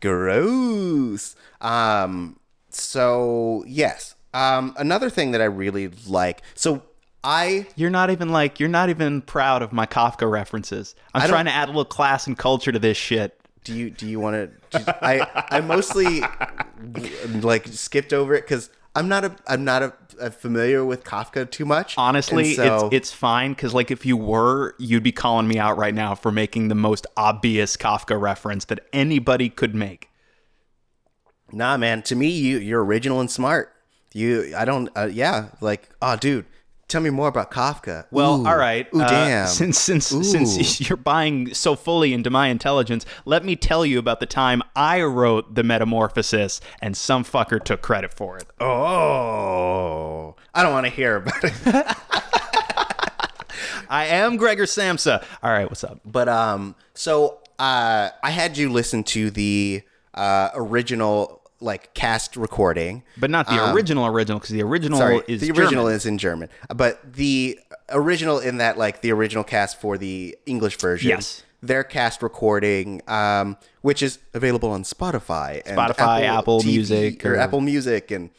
[0.00, 1.36] gross.
[1.60, 2.38] Um,
[2.70, 4.14] so yes.
[4.34, 6.42] Um, another thing that I really like.
[6.54, 6.82] So
[7.24, 10.94] I You're not even like, you're not even proud of my Kafka references.
[11.14, 13.40] I'm trying to add a little class and culture to this shit.
[13.64, 15.04] do you do you want to?
[15.04, 16.22] I I mostly
[17.40, 21.48] like skipped over it because I'm not a I'm not a, a familiar with Kafka
[21.50, 21.94] too much.
[21.98, 25.76] Honestly, so- it's it's fine because like if you were, you'd be calling me out
[25.76, 30.08] right now for making the most obvious Kafka reference that anybody could make.
[31.52, 32.02] Nah, man.
[32.02, 33.72] To me, you you're original and smart.
[34.12, 34.88] You, I don't.
[34.96, 36.46] Uh, yeah, like, oh, dude,
[36.88, 38.06] tell me more about Kafka.
[38.10, 38.46] Well, Ooh.
[38.46, 38.86] all right.
[38.94, 39.46] Ooh, uh, damn.
[39.46, 40.22] Since since Ooh.
[40.22, 44.62] since you're buying so fully into my intelligence, let me tell you about the time
[44.74, 48.46] I wrote the Metamorphosis and some fucker took credit for it.
[48.60, 51.52] oh, I don't want to hear about it.
[53.88, 55.22] I am Gregor Samsa.
[55.42, 56.00] All right, what's up?
[56.04, 59.82] But um, so uh, I had you listen to the
[60.14, 63.02] uh original like cast recording.
[63.16, 65.94] But not the original original because the original Sorry, is the original German.
[65.94, 67.58] is in German, but the
[67.90, 71.10] original in that like the original cast for the English version.
[71.10, 71.42] Yes.
[71.62, 77.34] Their cast recording, um, which is available on Spotify, and Spotify, Apple TV, Music, or
[77.34, 78.30] or- Apple Music, and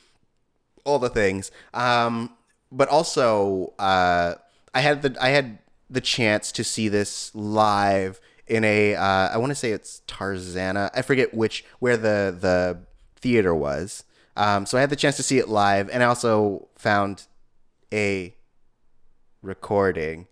[0.86, 1.52] all the things.
[1.74, 2.32] Um,
[2.72, 4.36] but also, uh,
[4.74, 5.58] I had the I had
[5.90, 10.92] the chance to see this live in a uh, I want to say it's Tarzana.
[10.94, 12.78] I forget which where the the
[13.18, 14.04] theater was.
[14.36, 17.26] Um, so I had the chance to see it live, and I also found
[17.92, 18.36] a
[19.42, 20.28] recording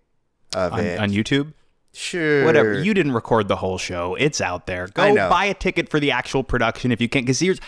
[0.56, 1.00] of on, it.
[1.00, 1.54] on YouTube.
[1.94, 2.82] sure, Whatever.
[2.82, 4.16] You didn't record the whole show.
[4.16, 4.88] It's out there.
[4.88, 7.26] Go buy a ticket for the actual production if you can't.
[7.26, 7.60] Because here's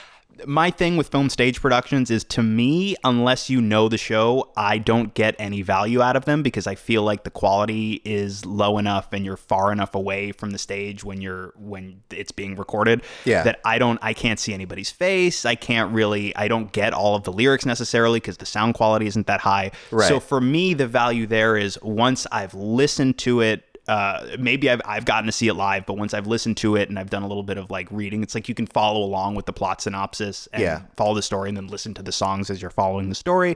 [0.46, 4.78] my thing with film stage productions is to me, unless you know the show, I
[4.78, 8.78] don't get any value out of them because I feel like the quality is low
[8.78, 13.04] enough and you're far enough away from the stage when you're when it's being recorded.
[13.26, 13.44] Yeah.
[13.44, 15.46] That I don't I can't see anybody's face.
[15.46, 19.08] I can't really I don't get all of the lyrics necessarily because the sound quality
[19.08, 19.72] isn't that high.
[19.92, 20.08] Right.
[20.08, 23.64] So for me, the value there is once I've listened to it.
[23.88, 26.90] Uh, maybe I've, I've gotten to see it live, but once I've listened to it
[26.90, 29.36] and I've done a little bit of like reading, it's like you can follow along
[29.36, 30.82] with the plot synopsis and Yeah.
[30.98, 33.56] follow the story and then listen to the songs as you're following the story.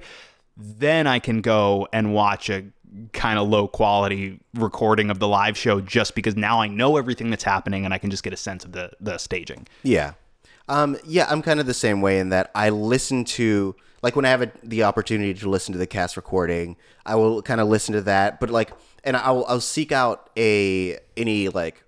[0.56, 2.64] Then I can go and watch a
[3.14, 7.30] kind of low quality recording of the live show just because now I know everything
[7.30, 9.68] that's happening and I can just get a sense of the, the staging.
[9.84, 10.14] Yeah.
[10.70, 14.26] Um, yeah, I'm kind of the same way in that I listen to like when
[14.26, 17.68] I have a, the opportunity to listen to the cast recording, I will kind of
[17.68, 18.72] listen to that, but like,
[19.04, 21.84] and I'll I'll seek out a any like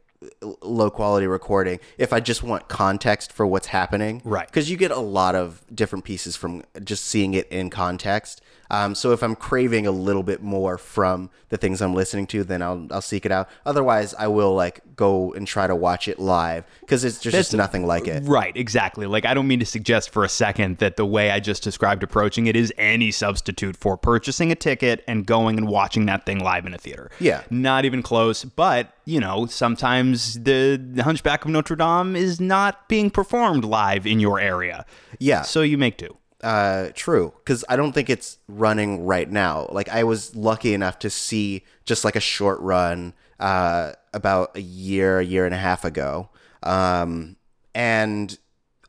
[0.62, 4.48] low quality recording if I just want context for what's happening, Right.
[4.48, 8.42] Because you get a lot of different pieces from just seeing it in context.
[8.70, 12.44] Um, so if I'm craving a little bit more from the things I'm listening to,
[12.44, 13.48] then I'll I'll seek it out.
[13.66, 17.54] Otherwise, I will like go and try to watch it live because it's just, just
[17.54, 18.24] nothing like it.
[18.26, 19.06] Right, exactly.
[19.06, 22.04] Like I don't mean to suggest for a second that the way I just described
[22.04, 26.40] approaching it is any substitute for purchasing a ticket and going and watching that thing
[26.40, 27.12] live in a theater.
[27.20, 27.44] Yeah.
[27.50, 32.88] Not even close, but you know, sometimes the the Hunchback of Notre Dame is not
[32.88, 34.86] being performed live in your area.
[35.20, 35.44] Yeah.
[35.44, 36.18] So you make do.
[36.44, 39.70] Uh, true, because I don't think it's running right now.
[39.72, 44.62] Like I was lucky enough to see just like a short run uh, about a
[44.62, 46.28] year, a year and a half ago,
[46.62, 47.38] um,
[47.74, 48.38] and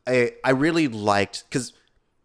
[0.04, 1.72] I I really liked because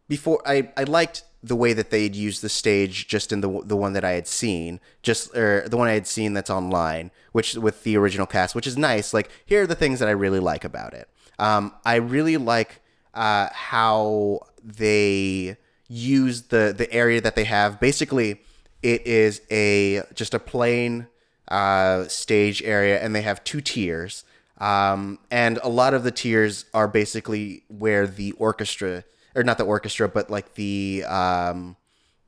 [0.07, 3.77] before I I liked the way that they'd used the stage just in the the
[3.77, 7.53] one that I had seen, just or the one I had seen that's online, which
[7.53, 9.13] with the original cast, which is nice.
[9.13, 11.07] Like here are the things that I really like about it.
[11.37, 12.81] Um, I really like
[13.13, 17.79] uh, how they use the the area that they have.
[17.79, 18.41] Basically,
[18.81, 21.07] it is a just a plain
[21.49, 24.23] uh, stage area, and they have two tiers.
[24.59, 29.63] Um, and a lot of the tiers are basically where the orchestra, or not the
[29.63, 31.77] orchestra, but like the um,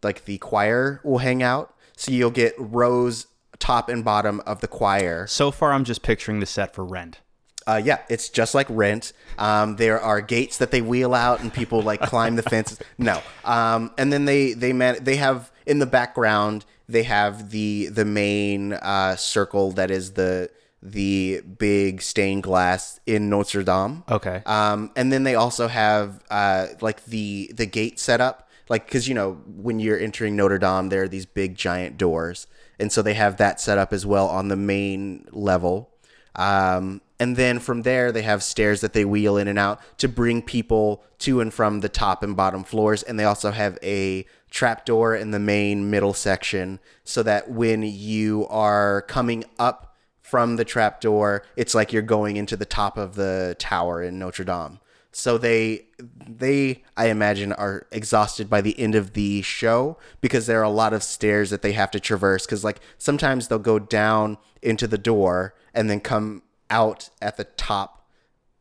[0.02, 1.76] like the choir will hang out.
[1.98, 3.28] So you'll get rows
[3.60, 5.28] top and bottom of the choir.
[5.28, 7.20] So far I'm just picturing the set for Rent.
[7.68, 9.14] Uh, yeah, it's just like Rent.
[9.38, 12.80] Um, there are gates that they wheel out, and people like climb the fences.
[12.98, 17.88] No, um, and then they they man- they have in the background they have the
[17.88, 20.50] the main uh, circle that is the
[20.84, 24.04] the big stained glass in Notre Dame.
[24.10, 24.42] Okay.
[24.46, 29.08] Um, and then they also have uh, like the the gate set up, like because
[29.08, 32.48] you know when you're entering Notre Dame, there are these big giant doors,
[32.80, 35.90] and so they have that set up as well on the main level.
[36.36, 40.08] Um, and then from there, they have stairs that they wheel in and out to
[40.08, 43.04] bring people to and from the top and bottom floors.
[43.04, 48.48] And they also have a trapdoor in the main middle section so that when you
[48.48, 53.56] are coming up from the trapdoor, it's like you're going into the top of the
[53.60, 54.80] tower in Notre Dame.
[55.12, 55.86] So they
[56.28, 60.70] they I imagine are exhausted by the end of the show because there are a
[60.72, 64.88] lot of stairs that they have to traverse cuz like sometimes they'll go down into
[64.88, 68.08] the door and then come out at the top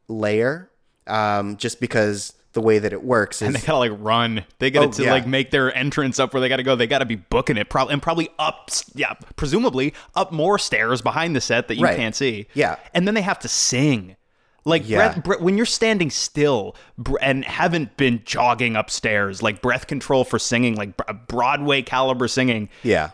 [0.08, 0.70] layer
[1.06, 4.44] um, just because the way that it works is And they gotta like run.
[4.58, 5.12] They gotta Oh, to yeah.
[5.12, 6.74] like make their entrance up where they gotta go.
[6.74, 11.36] They gotta be booking it, probably and probably up, yeah, presumably up more stairs behind
[11.36, 11.96] the set that you Right.
[11.96, 12.46] can't see.
[12.54, 12.76] Yeah.
[12.92, 14.16] and then they have to sing.
[14.64, 14.96] Like Yeah.
[15.12, 16.76] breath, bre- when you're standing still
[17.22, 20.90] and haven't been jogging upstairs, like breath control for singing, like
[21.28, 23.10] Broadway caliber singing, yeah.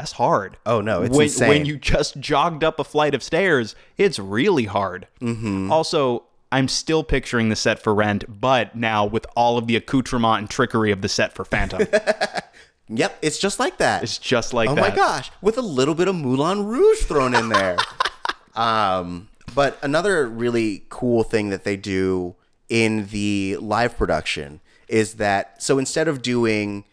[0.00, 0.56] That's hard.
[0.64, 1.48] Oh, no, it's when, insane.
[1.48, 5.06] when you just jogged up a flight of stairs, it's really hard.
[5.20, 5.70] Mm-hmm.
[5.70, 10.38] Also, I'm still picturing the set for Rent, but now with all of the accoutrement
[10.38, 11.86] and trickery of the set for Phantom,
[12.88, 14.02] Yep, it's just like that.
[14.02, 14.80] it's just like oh that.
[14.80, 17.76] my gosh, with a little bit of Moulin Rouge thrown in there.
[18.56, 22.34] um, but another really cool thing that they do
[22.68, 26.84] in the live production is that so instead of doing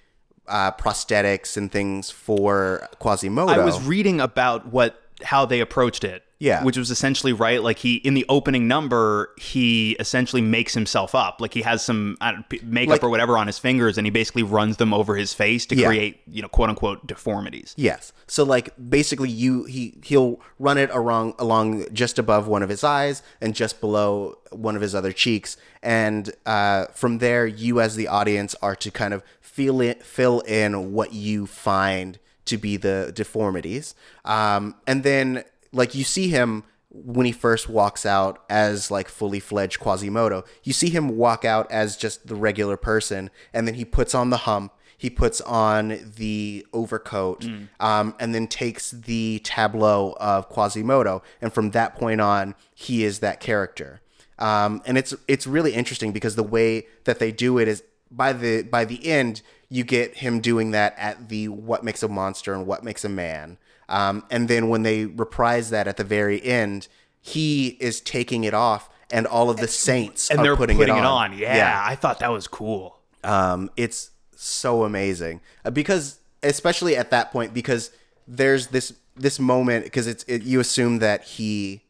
[0.48, 6.24] uh, prosthetics and things for Quasimodo, I was reading about what how they approached it.
[6.40, 6.64] Yeah.
[6.64, 7.64] Which was essentially right.
[7.64, 11.42] Like he in the opening number, he essentially makes himself up.
[11.42, 14.06] Like he has some I don't, p- makeup Like- or whatever on his fingers, and
[14.06, 15.88] he basically runs them over his face to Yeah.
[15.88, 17.74] create, you know, quote unquote deformities.
[17.76, 18.14] Yes.
[18.28, 22.84] So like basically you he he'll run it along along just above one of his
[22.84, 27.96] eyes and just below one of his other cheeks and uh, from there you as
[27.96, 32.78] the audience are to kind of feel it fill in what you find to be
[32.78, 33.96] the deformities.
[34.24, 39.40] Um, and then like you see him when he first walks out as like fully
[39.40, 43.86] fledged Quasimodo, you see him walk out as just the regular person, and then he
[43.86, 47.46] puts on the hump, he puts on the overcoat,
[47.80, 53.20] um, and then takes the tableau of Quasimodo, and from that point on, he is
[53.20, 54.02] that character.
[54.40, 58.34] Um, and it's it's really interesting because the way that they do it is by
[58.34, 62.54] the by the end you get him doing that at the what makes a monster
[62.54, 63.58] and what makes a man
[63.90, 66.88] um, and then when they reprise that at the very end
[67.22, 70.96] he is taking it off and all of the saints And are they're putting, putting,
[70.96, 71.38] it, it on, on.
[71.38, 73.00] Yeah, I thought that was cool.
[73.24, 77.92] um, it's so amazing Uh, because especially at that point because
[78.28, 81.82] there's this this moment because it's it, you assume that he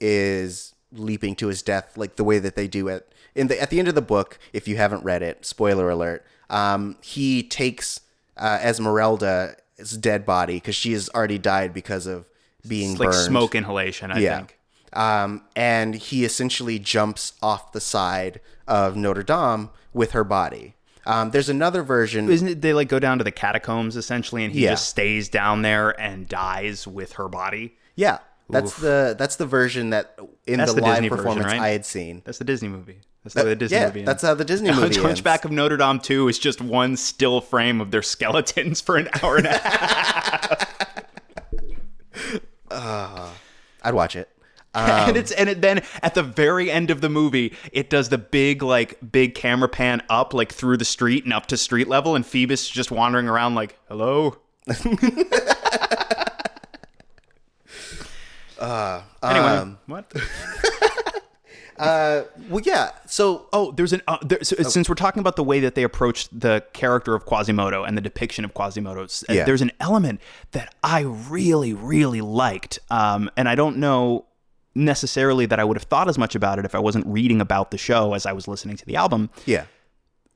[0.00, 3.70] is leaping to his death like the way that they do it in the at
[3.70, 8.00] the end of the book if you haven't read it spoiler alert um, he takes
[8.36, 9.54] uh, Esmeralda's
[9.90, 12.24] dead body because she has already died because of
[12.66, 14.36] being It's like burned smoke inhalation, I yeah.
[14.38, 14.58] think.
[14.92, 20.74] Um, and he essentially jumps off the side of Notre Dame with her body.
[21.04, 22.30] Um, there's another version.
[22.30, 24.70] Isn't it they like go down to the catacombs essentially and he Yeah.
[24.70, 27.76] just stays down there and dies with her body?
[27.96, 28.18] yeah,
[28.50, 31.60] that's the that's the version that in That's the, the live Disney version, performance right?
[31.60, 32.22] I had seen.
[32.24, 33.00] That's the Disney movie.
[33.24, 34.06] That's the the Disney yeah, movie ends.
[34.06, 34.96] that's how the Disney movie ends.
[34.98, 39.08] Hunchback of Notre Dame 2 is just one still frame of their skeletons for an
[39.22, 40.68] hour and a half.
[42.74, 43.34] Ah,
[43.82, 44.30] I'd watch it.
[44.74, 48.08] and um, it's and it then at the very end of the movie, it does
[48.08, 51.88] the big like big camera pan up like through the street and up to street
[51.88, 54.38] level, and Phoebus is just wandering around like, "Hello."
[58.62, 60.12] Uh, anyway, um, what?
[61.78, 62.90] Well, yeah.
[63.06, 65.82] So Oh, there's an uh, there, so, since we're talking about the way that they
[65.82, 69.44] approached the character of Quasimodo and the depiction of Quasimodo, uh, Yeah.
[69.44, 70.20] there's an element
[70.52, 74.26] that I really, really liked, um, and I don't know
[74.74, 77.70] necessarily that I would have thought as much about it if I wasn't reading about
[77.72, 79.30] the show as I was listening to the album.
[79.44, 79.64] yeah,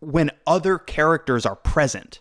[0.00, 2.20] When other characters are present.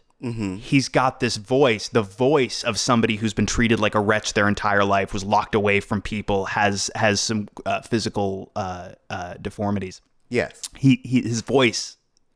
[0.58, 4.48] He's got this voice, the voice of somebody who's been treated like a wretch their
[4.48, 10.02] entire life, was locked away from people, has has some uh, physical uh, uh, deformities.
[10.30, 11.95] Yes, he, he his voice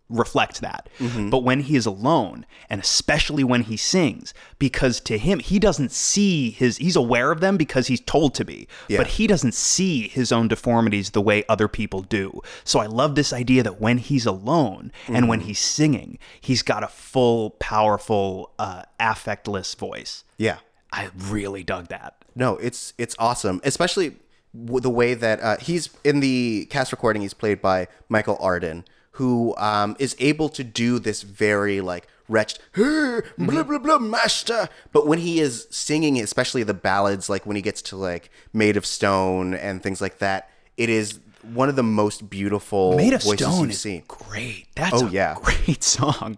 [0.10, 0.90] reflects that.
[1.00, 1.30] Mm-hmm.
[1.30, 5.92] But when he is alone, and especially when he sings, because to him he doesn't
[5.92, 8.98] see his he's aware of them because he's told to be, Yeah.
[8.98, 12.42] but he doesn't see his own deformities the way other people do.
[12.64, 15.28] So I love this idea that when he's alone and Mm-hmm.
[15.28, 20.24] when he's singing, he's got a full, powerful, uh, affectless voice.
[20.38, 20.58] yeah.
[20.92, 22.16] I really dug that.
[22.36, 24.16] No, it's it's awesome, especially
[24.60, 27.22] w- the way that uh, he's in the cast recording.
[27.22, 28.86] He's played by Michael Arden,
[29.20, 34.68] who um, is able to do this very like wretched "Hey, blah blah blah master.
[34.92, 38.76] But when he is singing, especially the ballads, like when he gets to like "Made
[38.78, 41.20] of Stone" and things like that, it is
[41.54, 44.04] one of the most beautiful Made of voices Stone you've is seen.
[44.08, 44.68] great.
[44.76, 45.36] That's Oh, a yeah.
[45.42, 46.38] great song.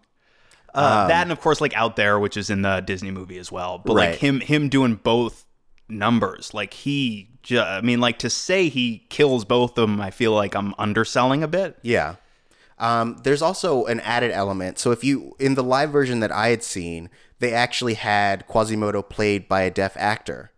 [0.73, 3.51] Uh, that and of course like Out There, which is in the Disney movie as
[3.51, 3.77] well.
[3.77, 5.45] But like him him doing both
[5.89, 10.11] numbers, like he, ju- I mean, like to say he kills both of them, I
[10.11, 11.77] feel like I'm underselling a bit.
[11.81, 12.15] Yeah.
[12.81, 14.79] Um, there's also an added element.
[14.79, 17.09] So if you in the live version that I had seen,
[17.39, 20.51] they actually had Quasimodo played by a deaf actor.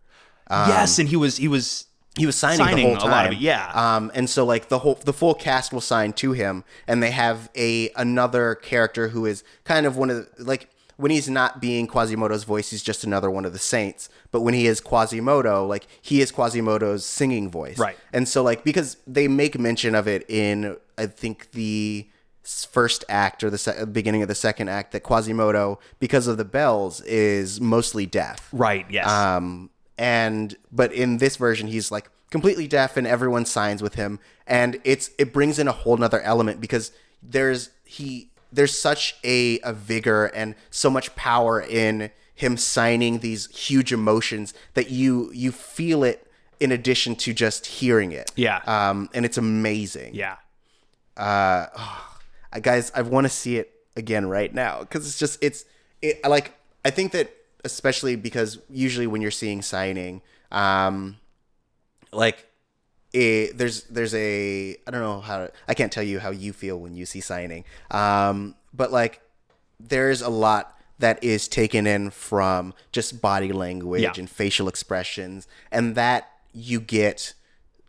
[0.50, 1.86] yes, and he was he was
[2.18, 3.10] he was signing, Signing the whole a time.
[3.10, 3.70] lot of it, yeah.
[3.74, 7.10] Um, and so like the whole the full cast will sign to him, and they
[7.10, 11.60] have a another character who is kind of one of the, like when he's not
[11.60, 14.08] being Quasimodo's voice, he's just another one of the saints.
[14.30, 17.96] But when he is Quasimodo, like he is Quasimodo's singing voice, Right.
[18.12, 22.06] And so like because they make mention of it in I think the
[22.44, 26.44] first act or the se- beginning of the second act that Quasimodo because of the
[26.44, 28.48] bells is mostly deaf.
[28.52, 28.86] Right.
[28.90, 29.08] Yes.
[29.08, 34.18] Um, and but in this version, he's like completely deaf, and everyone signs with him,
[34.46, 36.90] and it's it brings in a whole nother element because
[37.22, 43.46] there's he there's such a a vigor and so much power in him signing these
[43.56, 46.26] huge emotions that you you feel it
[46.58, 48.32] in addition to just hearing it.
[48.34, 48.60] Yeah.
[48.66, 50.14] Um, and it's amazing.
[50.14, 50.36] yeah.
[51.16, 51.66] Uh,
[52.60, 55.64] guys, I want to see it again right now because it's just it's
[56.02, 56.20] it.
[56.24, 57.30] I like I think that
[57.64, 60.20] especially because usually when you're seeing signing,
[60.52, 61.16] um,
[62.12, 62.46] like
[63.12, 66.52] it, there's there's a I don't know how to, I can't tell you how you
[66.52, 69.20] feel when you see signing, um, but like
[69.80, 74.12] there's a lot that is taken in from just body language Yeah.
[74.16, 77.34] and facial expressions, and that you get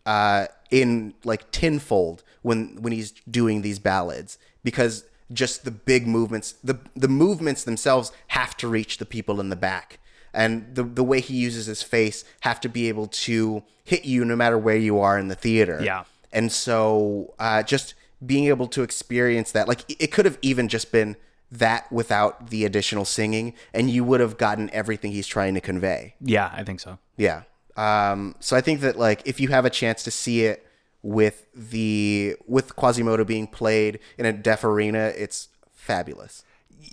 [0.05, 4.93] uh, in like tenfold when when he's doing these ballads because
[5.41, 9.55] just the big movements the the movements themselves have to reach the people in the
[9.69, 9.87] back
[10.33, 14.25] and the the way he uses his face have to be able to hit you
[14.25, 16.03] no matter where you are in the theater Yeah.
[16.31, 17.95] and so uh, just
[18.31, 21.15] being able to experience that like it could have even just been
[21.51, 26.15] that without the additional singing and you would have gotten everything he's trying to convey
[26.21, 26.49] Yeah.
[26.59, 26.97] I think so.
[27.17, 27.43] yeah.
[27.77, 30.65] Um, so I think that like if you have a chance to see it
[31.05, 36.43] with the with Quasimodo being played in a deaf arena, it's fabulous.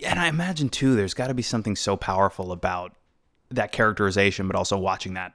[0.05, 2.95] and I imagine too, there's got to be something so powerful about
[3.51, 5.33] that characterization, but also watching that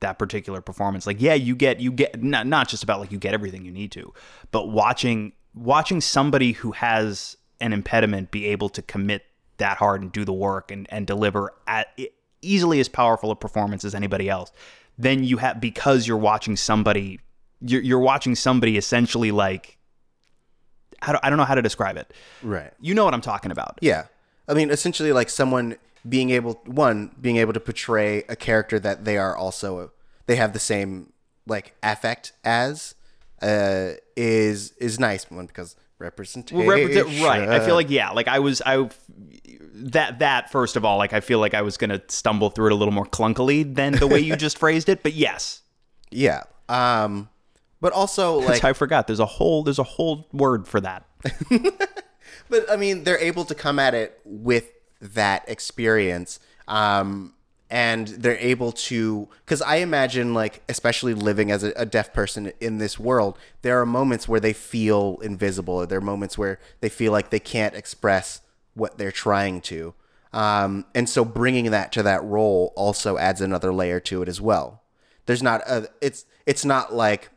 [0.00, 1.06] that particular performance.
[1.06, 3.72] Like, yeah, you get you get not not just about like you get everything you
[3.72, 4.14] need to,
[4.50, 9.26] but watching watching somebody who has an impediment be able to commit
[9.58, 11.88] that hard and do the work and and deliver at
[12.40, 14.52] easily as powerful a performance as anybody else.
[14.96, 17.20] Then you have because you're watching somebody,
[17.60, 19.76] you're, you're watching somebody essentially like.
[21.02, 22.12] How do, I don't know how to describe it.
[22.42, 22.72] Right.
[22.78, 23.78] You know what I'm talking about.
[23.80, 24.04] Yeah.
[24.46, 25.76] I mean, essentially, like someone
[26.08, 29.92] being able one being able to portray a character that they are also
[30.26, 31.12] they have the same
[31.46, 32.94] like affect as
[33.42, 36.66] uh, is is nice one because representation.
[36.66, 37.48] Well, represent- right.
[37.48, 38.88] I feel like yeah, like I was I
[39.74, 42.72] that that first of all, like I feel like I was gonna stumble through it
[42.72, 45.02] a little more clunkily than the way you just phrased it.
[45.02, 45.62] But yes,
[46.10, 46.44] yeah.
[46.68, 47.28] Um,
[47.80, 49.06] but also like I forgot.
[49.06, 51.06] There's a whole there's a whole word for that.
[52.48, 54.70] but I mean, they're able to come at it with
[55.00, 57.34] that experience, um,
[57.70, 59.28] and they're able to.
[59.44, 63.80] Because I imagine, like, especially living as a, a deaf person in this world, there
[63.80, 67.40] are moments where they feel invisible, or there are moments where they feel like they
[67.40, 68.40] can't express
[68.74, 69.94] what they're trying to.
[70.32, 74.40] Um, and so, bringing that to that role also adds another layer to it as
[74.40, 74.82] well.
[75.26, 75.88] There's not a.
[76.00, 77.30] It's it's not like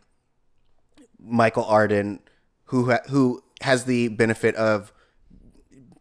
[1.24, 2.20] Michael Arden,
[2.66, 4.94] who ha- who has the benefit of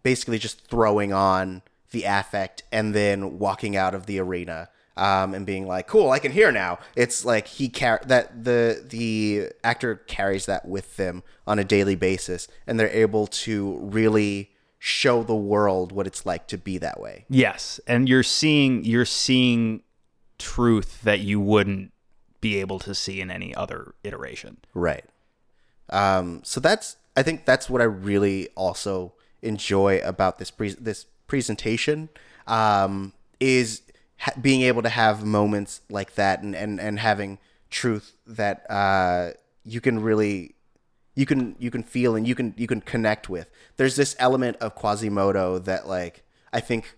[0.03, 1.63] basically just throwing on
[1.93, 6.19] the affect and then walking out of the arena um, and being like, "Cool, I
[6.19, 11.23] can hear now." It's like he car- that the the actor carries that with them
[11.47, 16.49] on a daily basis, and they're able to really show the world what it's like
[16.49, 17.25] to be that way.
[17.29, 19.83] Yes, and you're seeing you're seeing
[20.39, 21.93] truth that you wouldn't
[22.41, 24.59] be able to see in any other iteration.
[24.75, 25.05] Right.
[25.93, 29.13] Um, so that's I think that's what I really also
[29.43, 32.09] enjoy about this pre- this presentation
[32.47, 33.83] um, is
[34.19, 37.39] ha- being able to have moments like that and, and, and having
[37.71, 39.31] truth that uh,
[39.65, 40.55] you can really
[41.15, 43.51] you can you can feel and you can you can connect with.
[43.77, 46.95] There's this element of Quasimodo that like I think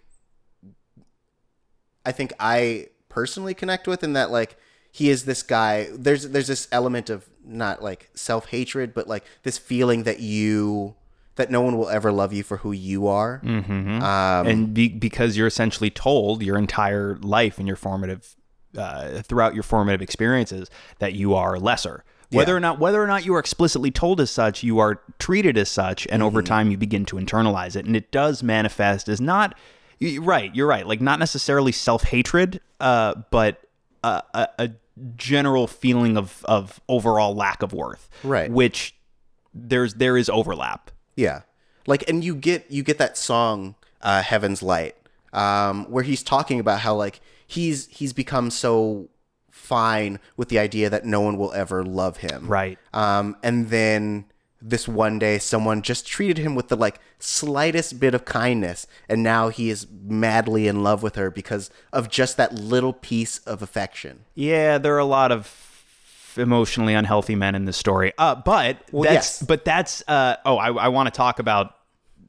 [2.07, 4.57] I think I personally connect with in that like
[4.92, 9.59] he is this guy there's there's this element of not like self-hatred but like this
[9.59, 10.95] feeling that you
[11.36, 13.40] that no one will ever love you for who you are.
[13.45, 18.36] Um, and be, because you're essentially told your entire life and your formative
[18.78, 20.70] uh, throughout your formative experiences
[21.01, 22.57] that you are lesser whether Yeah.
[22.57, 25.68] or not whether or not you are explicitly told as such you are treated as
[25.68, 29.57] such and over time you begin to internalize it and it does manifest as not
[30.20, 33.61] right you're right like not necessarily self-hatred uh, but
[34.03, 34.70] a, a, a
[35.16, 38.51] general feeling of of overall lack of worth Right.
[38.51, 38.95] which
[39.53, 41.42] there's there is overlap Yeah.
[41.86, 44.97] Like and you get you get that song uh Heaven's Light
[45.32, 49.09] um where he's talking about how like he's he's become so
[49.51, 52.47] fine with the idea that no one will ever love him.
[52.49, 52.78] Right.
[52.92, 54.26] Um, and then
[54.66, 59.22] this one day, someone just treated him with the like slightest bit of kindness, and
[59.22, 63.60] now he is madly in love with her because of just that little piece of
[63.60, 64.24] affection.
[64.34, 65.60] Yeah, there are a lot of
[66.36, 68.12] emotionally unhealthy men in this story.
[68.16, 69.42] Uh, but that's yes.
[69.42, 71.74] but that's uh, oh, I, I want to talk about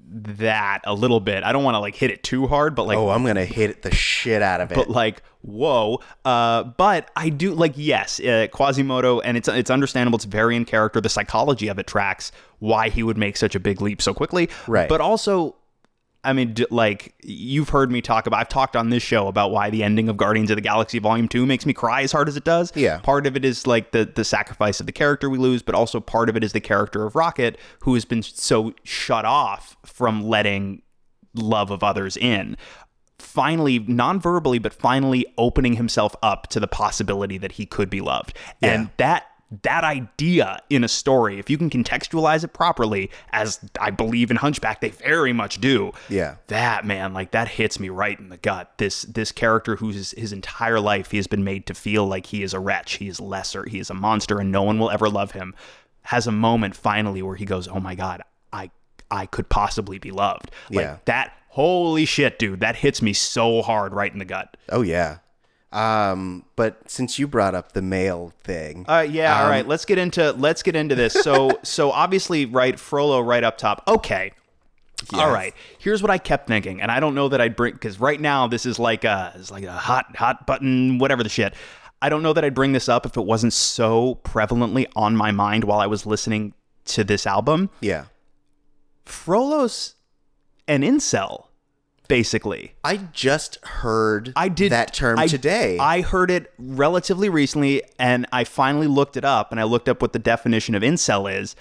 [0.07, 1.43] that a little bit.
[1.43, 3.81] I don't want to like hit it too hard, but like Oh, I'm gonna hit
[3.81, 4.75] the shit out of it.
[4.75, 10.15] but like whoa uh but i do like yes uh, quasimodo and it's it's understandable
[10.15, 13.59] it's very in character the psychology of it tracks why he would make such a
[13.59, 14.89] big leap so quickly Right.
[14.89, 15.55] but also
[16.25, 18.39] I mean, d- like you've heard me talk about.
[18.39, 21.27] I've talked on this show about why the ending of Guardians of the Galaxy Volume
[21.27, 22.71] Two makes me cry as hard as it does.
[22.75, 22.97] Yeah.
[22.99, 25.99] part of it is like the the sacrifice of the character we lose, but also
[25.99, 30.23] part of it is the character of Rocket, who has been so shut off from
[30.23, 30.81] letting
[31.33, 32.57] love of others in.
[33.19, 38.35] Finally, non-verbally, but finally opening himself up to the possibility that he could be loved,
[38.61, 39.25] and that
[39.63, 44.37] that idea in a story, if you can contextualize it properly, as I believe in
[44.37, 45.91] Hunchback, they very much do.
[46.09, 46.35] Yeah.
[46.47, 48.73] that man, like that hits me right in the gut.
[48.77, 52.43] This this character whose his entire life he has been made to feel like he
[52.43, 55.09] is a wretch, he is lesser, he is a monster, and no one will ever
[55.09, 55.53] love him.
[56.03, 58.21] Has a moment finally where he goes, "Oh my god,
[58.53, 58.69] I
[59.09, 60.97] I could possibly be loved." Like Yeah.
[61.05, 61.33] that.
[61.49, 62.59] Holy shit, dude!
[62.59, 64.57] That hits me so hard right in the gut.
[64.69, 65.19] oh yeah.
[65.75, 69.41] Um, but since you brought up the male thing, Uh, yeah.
[69.43, 69.67] all right.
[69.67, 71.13] Let's get into let's get into this.
[71.13, 73.83] So so obviously, right, Frollo, right up top.
[73.87, 74.31] Okay.
[75.13, 75.53] All right.
[75.77, 78.47] Here's what I kept thinking, and I don't know that I'd bring because right now
[78.47, 81.53] this is like a it's like a hot hot button, whatever the shit.
[82.01, 85.31] I don't know that I'd bring this up if it wasn't so prevalently on my
[85.31, 86.53] mind while I was listening
[86.85, 87.69] to this album.
[87.81, 88.05] yeah.
[89.05, 89.95] Frollo's
[90.67, 91.45] an incel,
[92.07, 92.73] basically.
[92.83, 95.77] I just heard I did that term I- today.
[95.79, 100.01] I heard it relatively recently, and I finally looked it up, and I looked up
[100.01, 101.55] what the definition of incel is.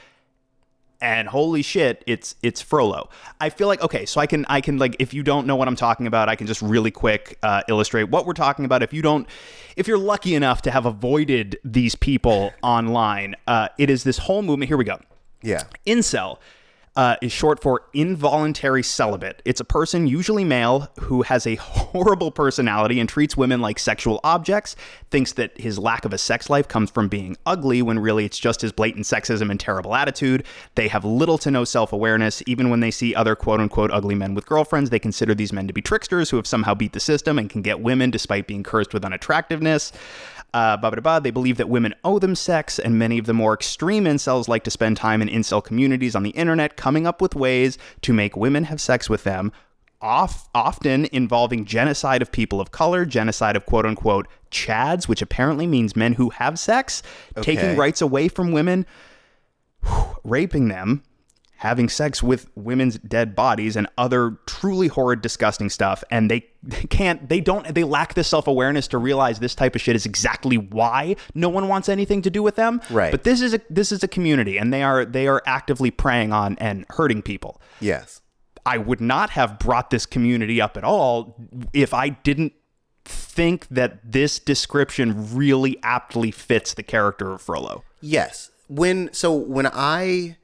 [1.00, 3.10] And holy shit, it's it's Frollo.
[3.38, 5.68] I feel like okay, so I can I can like if you don't know what
[5.68, 8.82] I'm talking about, I can just really quick uh, illustrate what we're talking about.
[8.82, 9.28] If you don't,
[9.76, 14.40] if you're lucky enough to have avoided these people online, uh, it is this whole
[14.40, 14.68] movement.
[14.68, 14.98] Here we go.
[15.42, 15.64] yeah.
[15.86, 16.38] Incel
[16.96, 19.42] uh, is short for involuntary celibate.
[19.44, 24.20] It's a person, usually male, who has a horrible personality and treats women like sexual
[24.22, 24.76] objects,
[25.10, 28.38] thinks that his lack of a sex life comes from being ugly when really it's
[28.38, 30.44] just his blatant sexism and terrible attitude.
[30.76, 32.42] They have little to no self awareness.
[32.46, 35.66] Even when they see other quote unquote ugly men with girlfriends, they consider these men
[35.66, 38.62] to be tricksters who have somehow beat the system and can get women despite being
[38.62, 39.92] cursed with unattractiveness.
[40.54, 41.18] Uh, blah, blah, blah.
[41.18, 44.62] They believe that women owe them sex, and many of the more extreme incels like
[44.62, 48.36] to spend time in incel communities on the internet coming up with ways to make
[48.36, 49.50] women have sex with them,
[50.00, 55.66] off, often involving genocide of people of color, genocide of quote unquote chads, which apparently
[55.66, 57.02] means men who have sex,
[57.42, 58.86] taking rights away from women,
[60.22, 61.02] raping them,
[61.64, 66.82] having sex with women's dead bodies and other truly horrid disgusting stuff and they, they
[66.82, 70.58] can't they don't they lack the self-awareness to realize this type of shit is exactly
[70.58, 73.10] why no one wants anything to do with them Right.
[73.10, 76.32] but this is a this is a community and they are they are actively preying
[76.34, 78.20] on and hurting people Yes.
[78.66, 81.36] I would not have brought this community up at all
[81.72, 82.52] if I didn't
[83.04, 87.84] think that this description really aptly fits the character of Frollo.
[88.00, 88.50] Yes.
[88.68, 90.36] When so when I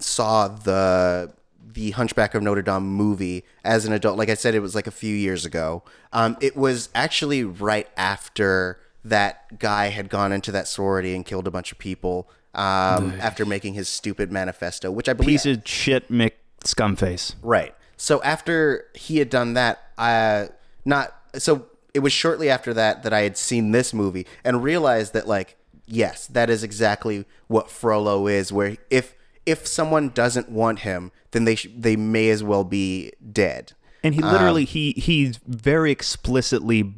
[0.00, 1.32] saw the
[1.74, 4.86] the Hunchback of Notre Dame movie as an adult, like I said, it was like
[4.86, 5.82] a few years ago.
[6.12, 11.48] Um, it was actually right after that guy had gone into that sorority and killed
[11.48, 12.30] a bunch of people.
[12.54, 17.34] Um, after making his stupid manifesto, which I believe Piece of shit Mick Scumface.
[17.42, 17.74] Right.
[17.96, 20.46] So after he had done that, uh,
[20.84, 25.14] not so it was shortly after that that I had seen this movie and realized
[25.14, 28.52] that like yes, that is exactly what Frollo is.
[28.52, 29.14] Where if
[29.46, 33.72] if someone doesn't want him, then they sh- they may as well be dead.
[34.02, 36.94] And he Um, literally he he very explicitly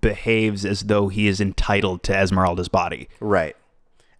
[0.00, 3.08] behaves as though he is entitled to Esmeralda's body.
[3.18, 3.56] Right.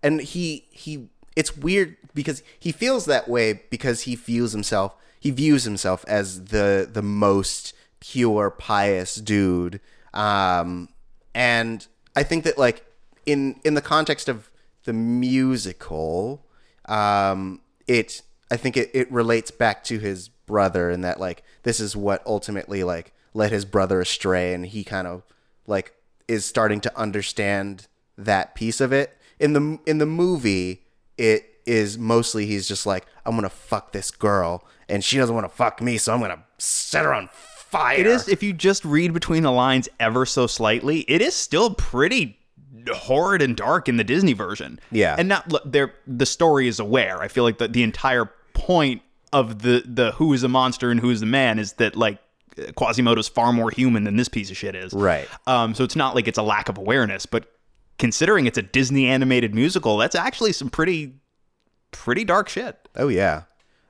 [0.02, 5.30] And he he it's weird because he feels that way because he views himself he
[5.30, 9.80] views himself as the the most pure pious dude.
[10.12, 10.88] Um
[11.34, 12.84] and I think that like
[13.26, 14.50] in in the context of
[14.84, 16.44] the musical
[16.86, 17.60] um
[17.90, 21.96] it I think it, it relates back to his brother and that like this is
[21.96, 25.24] what ultimately like led his brother astray and he kind of
[25.66, 25.94] like
[26.28, 29.16] is starting to understand that piece of it.
[29.38, 30.84] In the in the movie
[31.18, 35.44] it is mostly he's just like i'm gonna fuck this girl and she doesn't want
[35.44, 37.98] to fuck me so i'm gonna set her on fire.
[37.98, 41.74] It is if you just read between the lines ever so slightly, it is still
[41.74, 42.39] pretty
[42.94, 44.78] horrid and dark in the Disney version.
[44.90, 45.16] Yeah.
[45.18, 45.94] and not there.
[46.06, 47.20] The story is aware.
[47.20, 51.00] I feel like the the entire point of the the who is a monster and
[51.00, 52.18] who is the man is that like
[52.74, 54.92] Quasimodo's far more human than this piece of shit is.
[54.92, 55.28] Right.
[55.46, 55.74] Um.
[55.74, 57.50] So it's not like it's a lack of awareness, but
[57.98, 61.14] considering it's a Disney animated musical, that's actually some pretty
[61.92, 62.88] pretty dark shit.
[62.96, 63.42] Oh yeah.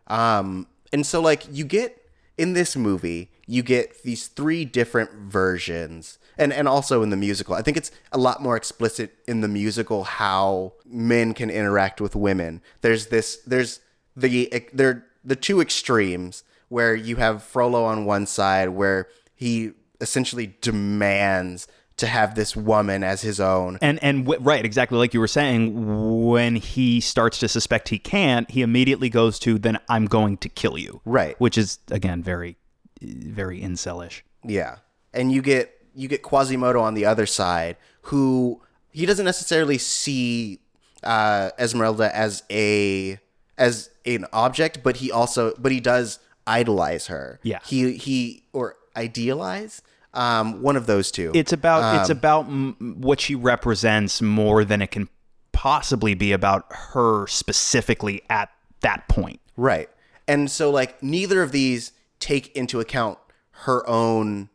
[0.07, 1.97] Um and so like you get
[2.39, 6.19] in this movie, you get these three different versions.
[6.39, 7.55] And and also in the musical.
[7.55, 12.17] I think it's a lot more explicit in the musical how men can interact with
[12.17, 12.63] women.
[12.81, 13.81] There's this there's
[14.17, 20.57] the they're the two extremes where you have Frollo on one side where he essentially
[20.61, 21.67] demands
[22.01, 23.79] to have this woman as his own.
[23.83, 27.99] And and w- right, exactly like you were saying, when he starts to suspect he
[27.99, 31.03] can't, he immediately goes to then I'm going to kill you.
[31.05, 31.39] Right.
[31.39, 32.57] Which is again very
[33.03, 34.23] very incelish.
[34.45, 34.77] Yeah.
[35.13, 38.61] And you get you get Quasimodo on the other side, who
[38.91, 40.61] he doesn't necessarily see
[41.03, 43.19] uh, Esmeralda as a
[43.59, 47.41] as an object, but he also but he does idolize her.
[47.43, 47.61] Yeah.
[47.65, 49.83] He he or idealize
[50.15, 51.31] um, one of those two.
[51.35, 55.09] It's about it's about m- what she represents more than it can
[55.53, 59.41] possibly be about her specifically at that point.
[59.57, 59.89] Right.
[60.27, 63.19] And so like neither of these take into account
[63.65, 64.49] her own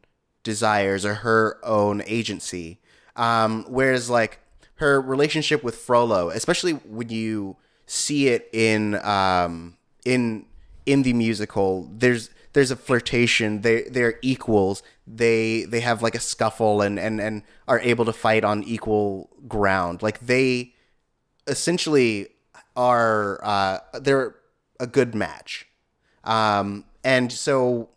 [0.45, 2.79] desires or her own agency.
[3.17, 4.39] Um, whereas like
[4.75, 9.75] her relationship with Frollo, especially when you see it in um,
[10.05, 10.45] in
[10.85, 13.61] in the musical, there's there's a flirtation.
[13.61, 14.83] They they're equals.
[15.05, 19.29] They they have like a scuffle and and and are able to fight on equal
[19.47, 20.01] ground.
[20.01, 20.73] Like they
[21.47, 22.29] essentially
[22.75, 24.35] are uh, they're
[24.79, 25.67] a good match.
[26.23, 27.89] Um, and so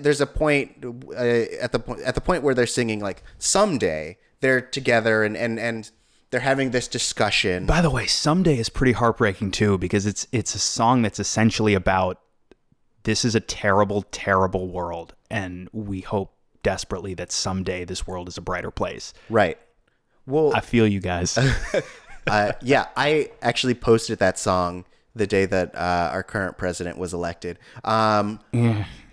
[0.00, 1.20] there's a point uh,
[1.60, 5.58] at the point at the point where they're singing like someday they're together and and
[5.58, 5.90] and
[6.30, 7.64] they're having this discussion.
[7.64, 11.74] By the way, Someday is pretty heartbreaking too because it's it's a song that's essentially
[11.74, 12.20] about
[13.04, 18.36] this is a terrible terrible world and we hope desperately that someday this world is
[18.36, 19.12] a brighter place.
[19.30, 19.58] Right.
[20.26, 21.38] Well, I feel you guys.
[22.26, 27.14] uh, yeah, I actually posted that song the day that uh, our current president was
[27.14, 27.58] elected.
[27.84, 28.40] Um,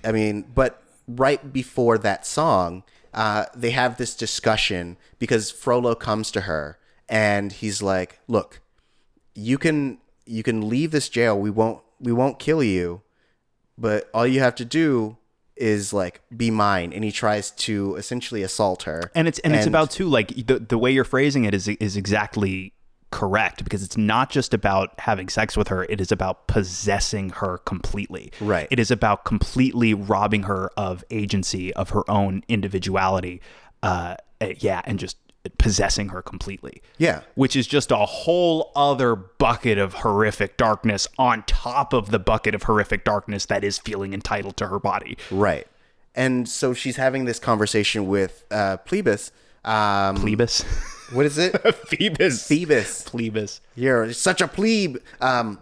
[0.04, 2.84] I mean, but right before that song,
[3.14, 6.78] uh, they have this discussion because Frollo comes to her
[7.10, 8.62] and he's like, "Look,
[9.36, 11.40] you can you can leave this jail.
[11.40, 13.02] We won't we won't kill you,
[13.78, 15.18] but all you have to do."
[15.58, 19.68] is like be mine and he tries to essentially assault her and it's and, it's
[19.68, 22.74] about too like the the way you're phrasing it is is exactly
[23.12, 27.58] correct because it's not just about having sex with her it is about possessing her
[27.60, 28.68] completely Right.
[28.72, 33.42] it is about completely robbing her of agency of her own individuality
[33.84, 35.18] uh eh, yeah and just
[35.58, 37.22] possessing her completely Yeah.
[37.36, 42.54] which is just a whole other bucket of horrific darkness on top of the bucket
[42.56, 45.68] of horrific darkness that is feeling entitled to her body Right.
[46.14, 49.32] And so she's having this conversation with uh, Plebus.
[49.64, 50.64] Um, plebus
[51.12, 51.52] what is it?
[51.88, 53.04] phoebus Phoebus.
[53.04, 54.98] plebus You're such a plebe.
[55.20, 55.60] Um,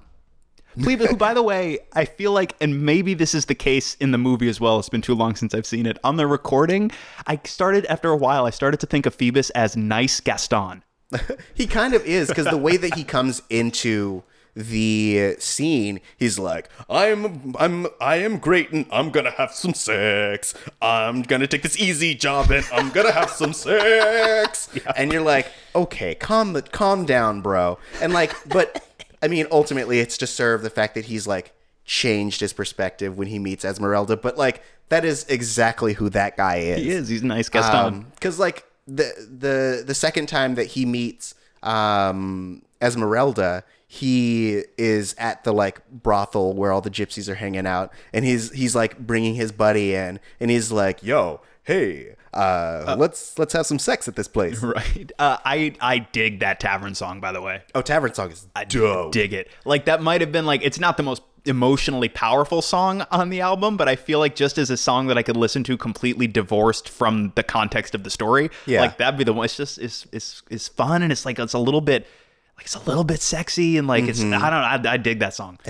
[0.81, 4.11] Plebe, who, by the way, I feel like, and maybe this is the case in
[4.11, 4.79] the movie as well.
[4.79, 5.97] It's been too long since I've seen it.
[6.03, 6.91] On the recording,
[7.27, 8.45] I started after a while.
[8.45, 10.83] I started to think of Phoebus as nice Gaston.
[11.53, 14.23] he kind of is because the way that he comes into
[14.59, 20.53] the scene, he's like, I'm I'm I am great and I'm gonna have some sex.
[20.81, 24.69] I'm gonna take this easy job and I'm gonna have some sex.
[24.95, 27.79] and you're like, okay, calm the calm down, bro.
[28.01, 28.83] And like, but
[29.21, 31.53] I mean, ultimately, it's to serve the fact that he's like
[31.85, 34.17] changed his perspective when he meets Esmeralda.
[34.17, 36.79] But like, that is exactly who that guy is.
[36.79, 37.07] He is.
[37.09, 38.07] He's a nice Gaston.
[38.15, 45.43] because like the the the second time that he meets um Esmeralda, he is at
[45.43, 49.35] the like brothel where all the gypsies are hanging out, and he's he's like bringing
[49.35, 54.15] his buddy in, and he's like, "Yo, hey, uh, let's let's have some sex at
[54.15, 55.11] this place." right.
[55.17, 57.19] Uh, I I dig that tavern song.
[57.19, 59.49] By the way, Oh, Tavern Song is I dig it.
[59.65, 63.39] Like that might have been like it's not the most emotionally powerful song on the
[63.41, 66.27] album, but I feel like just as a song that I could listen to completely
[66.27, 68.81] divorced from the context of the story, Yeah.
[68.81, 69.45] like that'd be the one.
[69.45, 72.05] It's just it's it's it's fun and it's like it's a little bit
[72.59, 75.19] like it's a little bit sexy and like it's I don't know I, I dig
[75.19, 75.59] that song.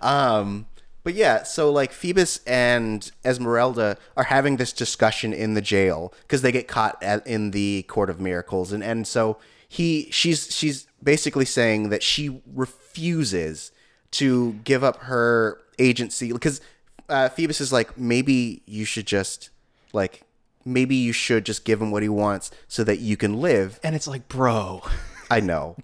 [0.00, 0.66] Um,
[1.02, 6.42] but yeah, so like Phoebus and Esmeralda are having this discussion in the jail because
[6.42, 9.36] they get caught at, in the Court of Miracles, and and so
[9.68, 13.72] he she's she's basically saying that she refuses
[14.12, 16.60] to give up her agency because
[17.08, 19.50] uh, Phoebus is like maybe you should just
[19.92, 20.22] like
[20.64, 23.78] maybe you should just give him what he wants so that you can live.
[23.82, 24.82] And it's like, bro.
[25.30, 25.76] I know.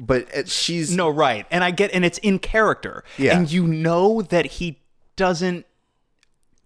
[0.00, 1.46] But uh, she's No, right.
[1.50, 3.04] And I get and it's in character.
[3.16, 3.36] Yeah.
[3.36, 4.78] And you know that he
[5.16, 5.66] doesn't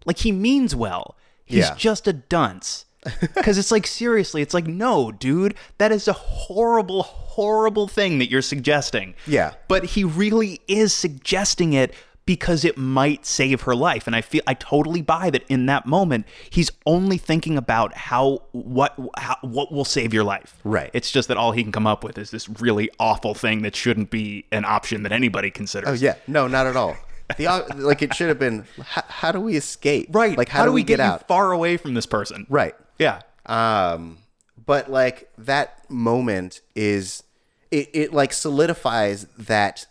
[0.05, 1.17] like he means well.
[1.45, 1.75] He's Yeah.
[1.77, 2.85] just a dunce.
[3.43, 8.31] Cuz it's like seriously, it's like no, dude, that is a horrible horrible thing that
[8.31, 9.15] you're suggesting.
[9.27, 9.55] Yeah.
[9.69, 14.43] But he really is suggesting it because it might save her life and I feel
[14.47, 19.73] I totally buy that in that moment he's only thinking about how what how, what
[19.73, 20.57] will save your life.
[20.65, 20.91] Right.
[20.93, 23.75] It's just that all he can come up with is this really awful thing that
[23.75, 25.89] shouldn't be an option that anybody considers.
[25.89, 26.97] Oh yeah, no, not at all.
[27.37, 27.47] The
[27.77, 28.67] like it should have been.
[28.83, 30.09] How, how do we escape?
[30.11, 30.37] Right.
[30.37, 31.27] Like how, do we get, you out?
[31.29, 32.47] far away from this person?
[32.49, 32.75] Right.
[32.99, 33.23] Yeah.
[33.47, 34.19] Um,
[34.65, 37.23] but like that moment is
[37.71, 39.87] it, it like solidifies that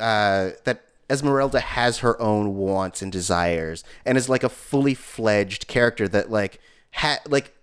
[0.00, 5.66] uh that Esmeralda has her own wants and desires and is like a fully fledged
[5.66, 6.60] character that like
[6.92, 7.54] ha- like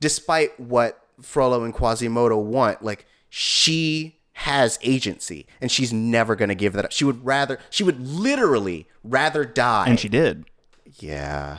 [0.00, 6.54] despite what Frollo and Quasimodo want, like she has agency and she's never going to
[6.54, 6.92] give that up.
[6.92, 9.86] She would rather she would literally rather die.
[9.88, 10.44] And she did.
[10.98, 11.58] yeah.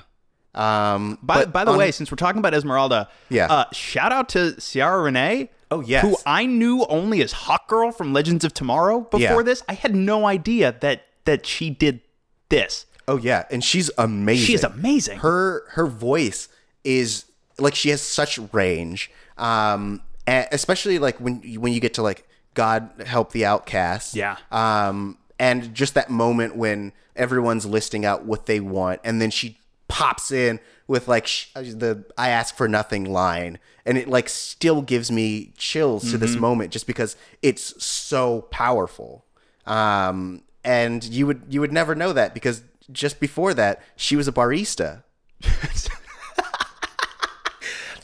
[0.54, 3.48] Um By, by the on- way, since we're talking about Esmeralda, Yeah.
[3.52, 5.50] uh, shout out to Ciara Renee.
[5.72, 6.04] Oh, yes.
[6.06, 9.42] Who I knew only as Hawk Girl from Legends of Tomorrow before Yeah.
[9.42, 9.64] this.
[9.68, 12.02] I had no idea that that she did
[12.50, 12.86] this.
[13.08, 14.46] Oh yeah, and she's amazing.
[14.46, 15.20] She is amazing.
[15.20, 16.48] Her her voice
[16.84, 17.26] is
[17.60, 19.12] like she has such range.
[19.38, 24.16] Um, and especially like when you- when you get to like God help the outcast.
[24.16, 24.38] Yeah.
[24.52, 29.58] Um, and just that moment when everyone's listing out what they want, and then she
[29.88, 34.82] pops in with like sh- the "I ask for nothing" line, and it like still
[34.82, 36.20] gives me chills to Mm-hmm.
[36.20, 39.26] this moment just because it's so powerful.
[39.66, 44.28] Um, and you would you would never know that because just before that she was
[44.28, 45.04] a barista.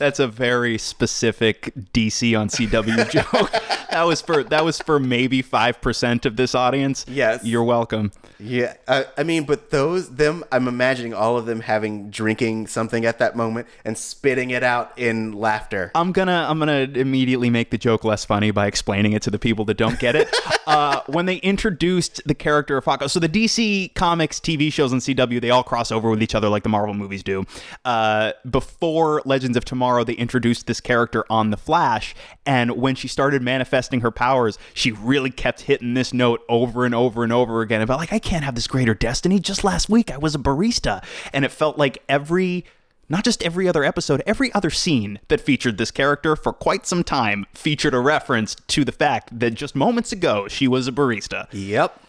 [0.02, 3.52] That's a very specific DC on CW joke.
[3.92, 7.06] That was for that was for maybe five percent of this audience.
[7.06, 7.44] Yes.
[7.44, 8.10] You're welcome.
[8.40, 13.04] Yeah, I, I mean, but those them, I'm imagining all of them having drinking something
[13.04, 15.92] at that moment and spitting it out in laughter.
[15.94, 19.38] I'm gonna I'm gonna immediately make the joke less funny by explaining it to the
[19.38, 20.34] people that don't get it.
[20.66, 24.98] uh, when they introduced the character of Hawkeye, so the DC comics TV shows on
[24.98, 27.44] CW they all cross over with each other like the Marvel movies do.
[27.84, 32.14] Uh, before Legends of Tomorrow, they introduced this character on the Flash,
[32.46, 36.94] and when she started manifesting her powers, she really kept hitting this note over and
[36.94, 39.38] over and over again about like I can't have this greater destiny.
[39.38, 42.64] Just last week I was a barista, and it felt like every
[43.08, 47.04] not just every other episode, every other scene that featured this character for quite some
[47.04, 51.46] time featured a reference to the fact that just moments ago she was a barista.
[51.52, 52.00] Yep.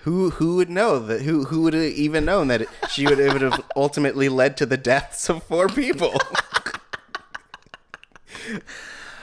[0.00, 1.22] Who who would know that?
[1.22, 4.56] Who who would have even known that it, she would it would have ultimately led
[4.58, 6.14] to the deaths of four people?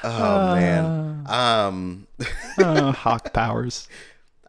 [0.03, 1.25] oh man.
[1.27, 2.07] Um.
[2.57, 3.87] Uh, hawk powers.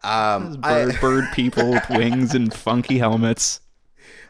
[0.04, 0.54] Um.
[0.54, 3.60] Bird, I, bird people with wings and funky helmets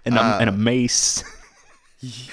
[0.05, 1.25] and a, and a mace.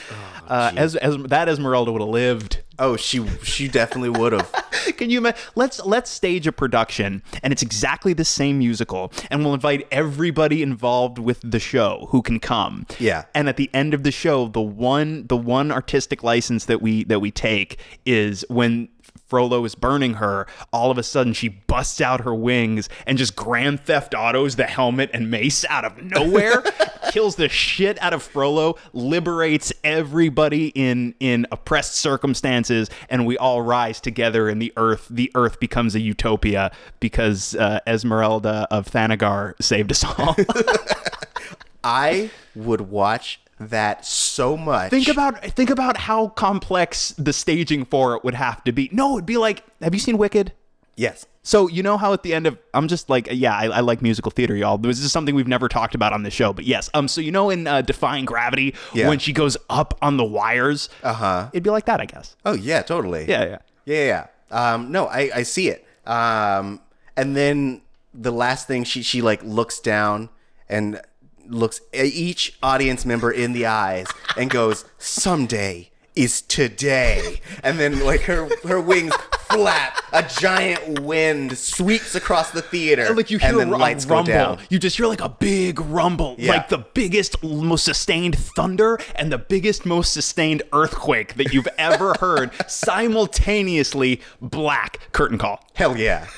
[0.50, 2.62] Uh, as, as that Esmeralda would have lived.
[2.80, 4.52] oh, she she definitely would have.
[4.98, 5.40] Can you imagine?
[5.56, 10.64] Let's let's stage a production, and it's exactly the same musical, and we'll invite everybody
[10.64, 12.86] involved with the show who can come.
[12.98, 13.26] Yeah.
[13.36, 17.04] And at the end of the show, the one the one artistic license that we
[17.06, 18.90] that we take is when
[19.30, 23.36] Frollo is burning her, all of a sudden she busts out her wings and just
[23.36, 26.64] Grand Theft Autos the helmet and mace out of nowhere,
[27.12, 33.62] kills the shit out of Frollo, liberates everybody in in oppressed circumstances, and we all
[33.62, 34.50] rise together.
[34.50, 40.04] And the Earth, the Earth becomes a utopia because uh, Esmeralda of Thanagar saved us
[40.04, 40.36] all.
[41.84, 44.90] I would watch that so much.
[44.90, 48.90] think about think about how complex the staging for it would have to be.
[48.92, 50.54] No, it'd be like, have you seen Wicked?
[50.96, 51.26] yes.
[51.42, 54.02] So you know how at the end of I'm just like yeah I, I like
[54.02, 54.78] musical theater y'all.
[54.78, 56.90] This is something we've never talked about on the show, but yes.
[56.94, 57.08] Um.
[57.08, 59.08] So you know in uh, Defying Gravity Yeah.
[59.08, 61.50] when she goes up on the wires, uh Uh-huh.
[61.54, 62.36] It'd be like that, I guess.
[62.46, 63.26] Oh yeah, totally.
[63.28, 63.58] Yeah, yeah.
[63.86, 64.26] Yeah, yeah.
[64.52, 64.74] yeah.
[64.74, 65.86] Um, no, I, I see it.
[66.06, 66.82] Um,
[67.16, 67.82] and then
[68.14, 70.30] the last thing she she like looks down
[70.68, 71.02] and
[71.50, 78.22] looks each audience member in the eyes and goes, "Someday is today." And then like
[78.22, 79.14] her her wings
[79.50, 84.06] flap, a giant wind sweeps across the theater, Like you hear and then a, lights
[84.06, 86.52] rumble, you just hear like a big rumble, Yeah.
[86.52, 92.14] like the biggest, most sustained thunder and the biggest, most sustained earthquake that you've ever
[92.20, 94.22] heard simultaneously.
[94.40, 95.64] Black curtain call.
[95.74, 96.28] Hell yeah.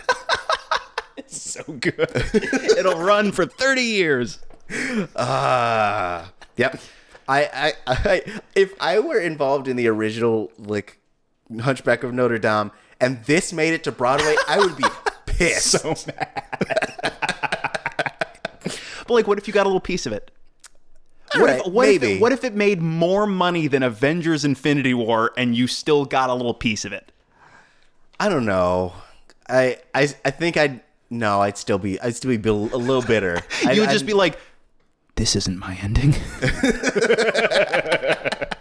[1.18, 2.10] It's so good.
[2.78, 4.40] It'll run for thirty years.
[5.16, 6.26] Uh,
[6.58, 6.80] yep.
[7.28, 10.98] I, I, I, if I were involved in the original like
[11.62, 14.84] Hunchback of Notre Dame, and this made it to Broadway, I would be
[15.26, 15.72] pissed.
[15.72, 16.44] so mad.
[19.08, 20.32] But like, what if you got a little piece of it?
[21.36, 24.94] What, Alright, if, what, if it, what if it made more money than Avengers Infinity
[24.94, 27.12] War and you still got a little piece of it?
[28.20, 28.94] I don't know.
[29.50, 31.42] I, I, I think I'd no.
[31.42, 32.00] I'd still be.
[32.00, 33.42] I'd still be a little bitter.
[33.64, 34.38] You would just I'd- be like,
[35.16, 36.16] this isn't my ending.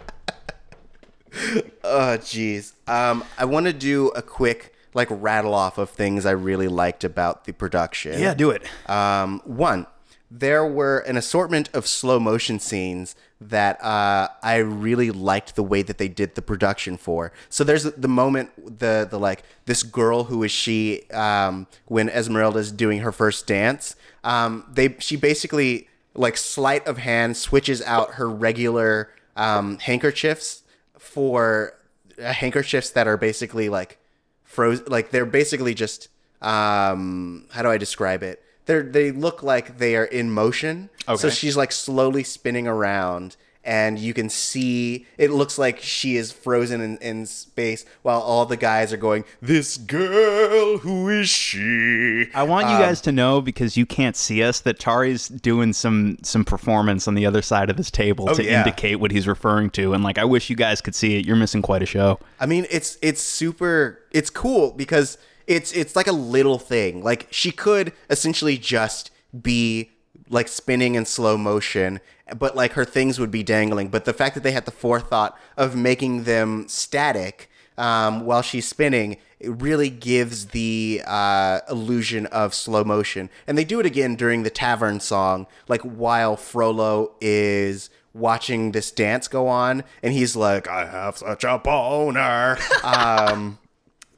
[1.83, 2.73] Oh, jeez.
[2.87, 7.03] Um, I want to do a quick like rattle off of things I really liked
[7.03, 8.19] about the production.
[8.19, 8.63] yeah, do it.
[8.89, 9.87] Um, one,
[10.29, 15.81] there were an assortment of slow motion scenes that uh, I really liked the way
[15.81, 17.33] that they did the production for.
[17.49, 22.71] So there's the moment the the like this girl who is she um, when Esmeralda's
[22.71, 23.95] doing her first dance.
[24.23, 30.63] Um, they she basically like sleight of hand switches out her regular um, handkerchiefs
[30.97, 31.73] for
[32.21, 33.97] uh, handkerchiefs that are basically like
[34.43, 36.09] frozen like they're basically just
[36.41, 38.43] um how do i describe it?
[38.65, 40.89] They're they look like they are in motion.
[41.17, 46.31] So she's like slowly spinning around and you can see it looks like she is
[46.31, 52.29] frozen in, in space while all the guys are going This girl, who is she?
[52.33, 55.73] I want you um, guys to know because you can't see us that Tari's doing
[55.73, 58.59] some some performance on the other side of this table oh, to yeah.
[58.59, 61.25] indicate what he's referring to, and like I wish you guys could see it.
[61.25, 62.19] You're missing quite a show.
[62.39, 67.03] I mean, it's it's super it's cool because it's it's like a little thing.
[67.03, 69.90] Like she could essentially just be
[70.31, 71.99] like spinning in slow motion,
[72.37, 73.89] but like her things would be dangling.
[73.89, 78.67] But the fact that they had the forethought of making them static um, while she's
[78.67, 83.29] spinning, it really gives the uh, illusion of slow motion.
[83.45, 88.91] And they do it again during the tavern song, like while Frollo is watching this
[88.91, 92.57] dance go on, and he's like, I have such a boner.
[92.83, 93.57] um,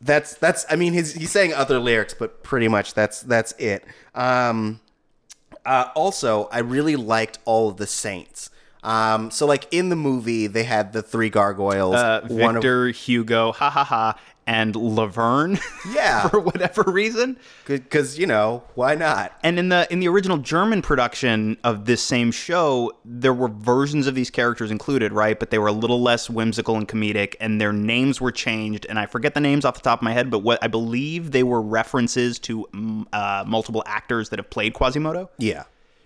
[0.01, 3.85] that's that's I mean he's he's saying other lyrics, but pretty much that's that's it.
[4.13, 4.81] Um,
[5.65, 8.49] uh, also, I really liked all of the saints.
[8.83, 11.95] Um, so like in the movie, they had the three gargoyles.
[11.95, 15.59] Uh, one of- Victor, Hugo, ha ha ha, and Laverne.
[15.93, 16.29] Yeah.
[16.29, 17.37] for whatever reason.
[17.65, 19.37] because you know why not?
[19.43, 24.07] And in the in the original German production of this same show, there were versions
[24.07, 25.37] of these characters included, right?
[25.37, 28.85] But they were a little less whimsical and comedic, and their names were changed.
[28.87, 31.31] And I forget the names off the top of my head, but what I believe
[31.31, 35.29] they were references to uh, multiple actors that have played Quasimodo.
[35.37, 35.63] Yeah.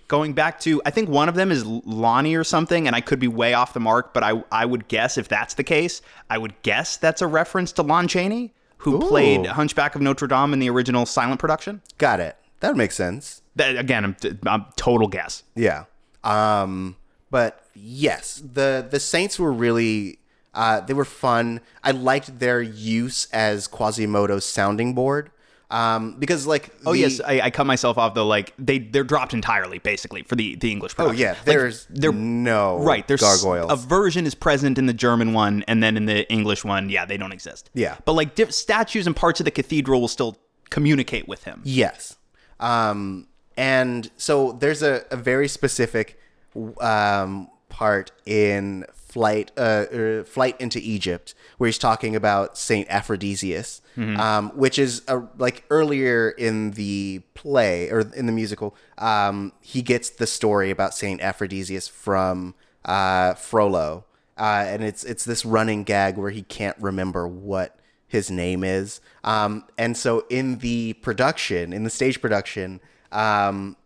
[0.07, 3.19] Going back to, I think one of them is Lonnie or something, and I could
[3.19, 6.37] be way off the mark, but I I would guess if that's the case, I
[6.37, 10.59] would guess that's a reference to Lon Chaney, who played Hunchback of Notre Dame in
[10.59, 11.81] the original silent production.
[11.97, 12.37] Got it.
[12.61, 13.41] That would make sense.
[13.55, 15.43] That, again, I'm, I'm total guess.
[15.55, 15.85] Yeah.
[16.23, 16.95] Um,
[17.29, 20.19] but yes, the the Saints were really
[20.53, 21.61] uh, they were fun.
[21.83, 25.31] I liked their use as Quasimodo's sounding board.
[25.69, 28.25] Um, because like Oh the- yes, I, I cut myself off though.
[28.25, 30.93] Like they they're dropped entirely, basically for the the English.
[30.97, 33.05] Oh yeah, Like, there's they're no right.
[33.07, 33.69] There's gargoyles.
[33.71, 37.03] a version is present in the German one, and then in the English one, yeah,
[37.05, 37.69] they don't exist.
[37.73, 37.97] Yeah.
[38.05, 40.37] but like diff- statues and parts of the cathedral will still
[40.69, 41.61] communicate with him.
[41.65, 42.15] Yes.
[42.61, 46.17] Um, and so there's a, a very specific
[46.79, 48.85] um, part in
[49.17, 53.81] flight uh, er, flight into Egypt where he's talking about Saint Aphrodisius,
[54.19, 58.75] um, which is a, like earlier in the play or in the musical.
[58.99, 62.53] Um, he gets the story about Saint Aphrodisius from
[62.85, 64.05] uh, Frollo,
[64.37, 69.01] uh, and it's it's this running gag where he can't remember what his name is.
[69.23, 73.77] Um, and so in the production, in the stage production, um,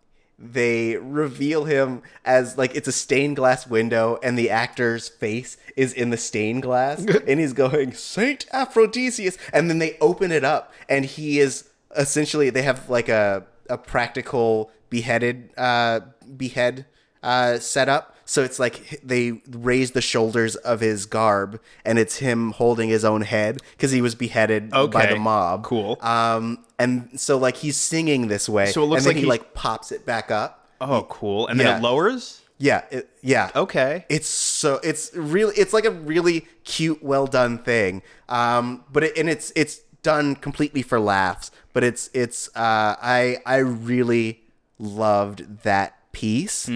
[0.42, 5.94] they reveal him as like it's a stained glass window and the actor's face is
[5.94, 10.74] in the stained glass and he's going Saint Aphrodisius and then they open it up
[10.90, 16.00] and he is essentially they have like a a practical beheaded uh
[16.36, 16.86] behead
[17.24, 18.16] uh set up.
[18.26, 23.04] So it's like they raise the shoulders of his garb and it's him holding his
[23.04, 25.64] own head because he was beheaded by the mob.
[25.66, 25.98] Cool.
[26.02, 29.30] um and so like he's singing this way So it looks and then like he
[29.30, 31.46] like pops it back up Oh, cool.
[31.48, 31.78] And then Yeah.
[31.78, 32.42] it lowers.
[32.58, 34.06] yeah it, yeah Okay.
[34.10, 39.18] it's so it's really it's like a really cute well done thing um but it,
[39.18, 44.42] and it's it's done completely for laughs but it's it's uh i i really
[44.80, 46.68] loved that piece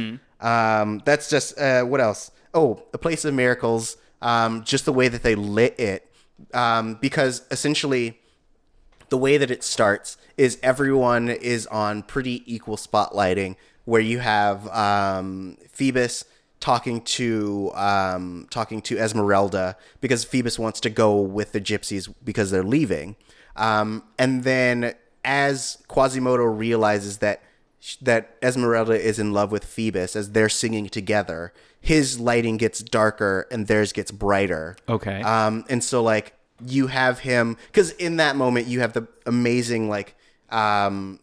[0.42, 5.08] um that's just uh what else oh a place of miracles um just the way
[5.08, 6.02] that they lit it
[6.54, 8.20] um because essentially
[9.10, 14.68] the way that it starts is everyone is on pretty equal spotlighting where you have
[14.70, 16.26] um, Phoebus
[16.60, 22.52] talking to um, talking to Esmeralda because Phoebus wants to go with the gypsies because
[22.52, 23.16] they're leaving.
[23.56, 27.42] Um, and then as Quasimodo realizes that
[28.02, 33.48] that Esmeralda is in love with Phoebus as they're singing together, his lighting gets darker
[33.52, 34.76] and theirs gets brighter.
[34.90, 35.22] Okay.
[35.22, 36.34] Um, and so like
[36.66, 40.16] you have him because in that moment you have the amazing like
[40.50, 41.20] um,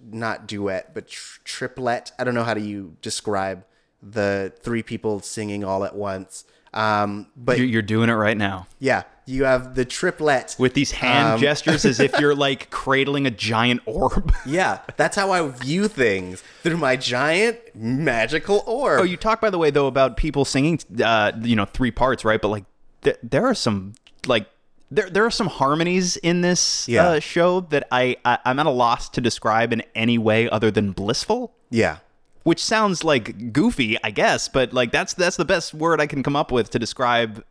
[0.00, 2.12] not duet but tr- triplet.
[2.18, 3.64] I don't know how do you describe
[4.02, 6.44] the three people singing all at once.
[6.74, 10.90] Um, but You're, you're doing it right now yeah, you have the triplet with these
[10.92, 14.32] hand Um, gestures as if you're like cradling a giant orb.
[14.46, 19.00] Yeah, that's how I view things through my giant magical orb.
[19.00, 22.24] Oh, you talk by the way though about people singing, uh, you know, three parts,
[22.24, 22.40] right?
[22.40, 22.64] But like,
[23.02, 23.94] th- there are some
[24.26, 24.46] like
[24.90, 27.08] there there are some harmonies in this Yeah.
[27.08, 30.70] uh, show that I, I I'm at a loss to describe in any way other
[30.70, 31.54] than blissful.
[31.70, 31.98] yeah.
[32.44, 36.22] Which sounds like goofy, I guess, but like that's that's the best word I can
[36.22, 37.44] come up with to describe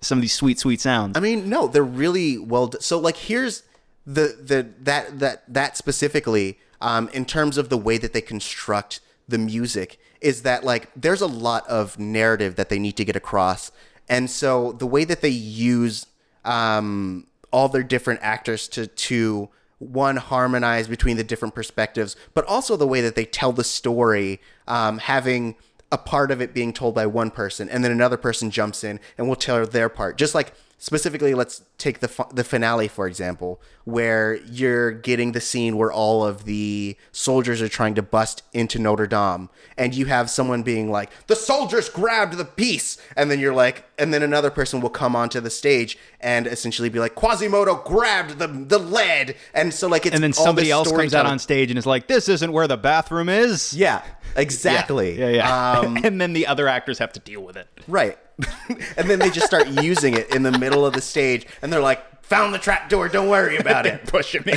[0.00, 1.16] some of these sweet, sweet sounds.
[1.16, 2.66] I mean, no, they're really well.
[2.66, 3.62] d- So, like, here's
[4.04, 8.98] the the that that that specifically, um, in terms of the way that they construct
[9.28, 13.14] the music, is that like there's a lot of narrative that they need to get
[13.14, 13.70] across,
[14.08, 16.06] and so the way that they use
[16.46, 22.76] um, all their different actors to to one harmonize between the different perspectives, but also
[22.76, 25.54] the way that they tell the story, um, having
[25.92, 28.98] a part of it being told by one person, and then another person jumps in
[29.18, 30.16] and will tell their part.
[30.16, 35.40] Just like specifically, let's take the fi- the finale for example, where you're getting the
[35.40, 40.06] scene where all of the soldiers are trying to bust into Notre Dame, and you
[40.06, 44.22] have someone being like, "The soldiers grabbed the piece," and then you're like, and then
[44.22, 48.78] another person will come onto the stage and essentially be like, "Quasimodo grabbed the the
[48.78, 51.86] lead," and so like it's and then somebody else comes out on stage and is
[51.86, 54.02] like, "This isn't where the bathroom is." Yeah,
[54.36, 55.18] exactly.
[55.18, 55.78] yeah, yeah.
[55.80, 57.68] Um, and then the other actors have to deal with it.
[57.88, 58.18] Right.
[58.96, 61.80] and then they just start using it in the middle of the stage and they're
[61.80, 64.06] like, found the trap door, don't worry about it.
[64.06, 64.54] Pushing me.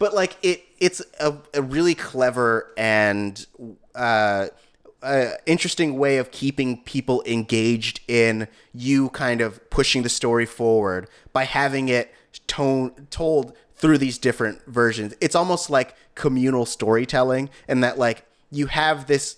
[0.00, 3.46] But like it it's a, a really clever and
[3.94, 4.46] uh,
[5.02, 11.06] uh, interesting way of keeping people engaged in you kind of pushing the story forward
[11.34, 12.14] by having it
[12.46, 15.14] tone, told through these different versions.
[15.20, 19.36] It's almost like communal storytelling and that like you have this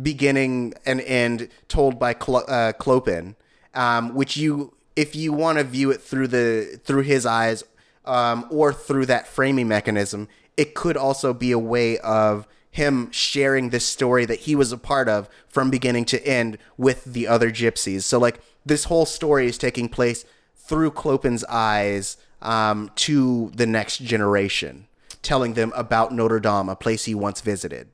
[0.00, 3.34] beginning and end told by Clo- uh, Clopin,
[3.74, 7.64] um, which you, if you want to view it through the through his eyes
[8.04, 13.68] um, or through that framing mechanism, it could also be a way of him sharing
[13.68, 17.50] this story that he was a part of from beginning to end with the other
[17.50, 18.02] gypsies.
[18.02, 20.24] So like this whole story is taking place
[20.56, 24.86] through Clopin's eyes um, to the next generation,
[25.20, 27.88] telling them about Notre Dame, a place he once visited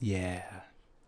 [0.00, 0.42] yeah.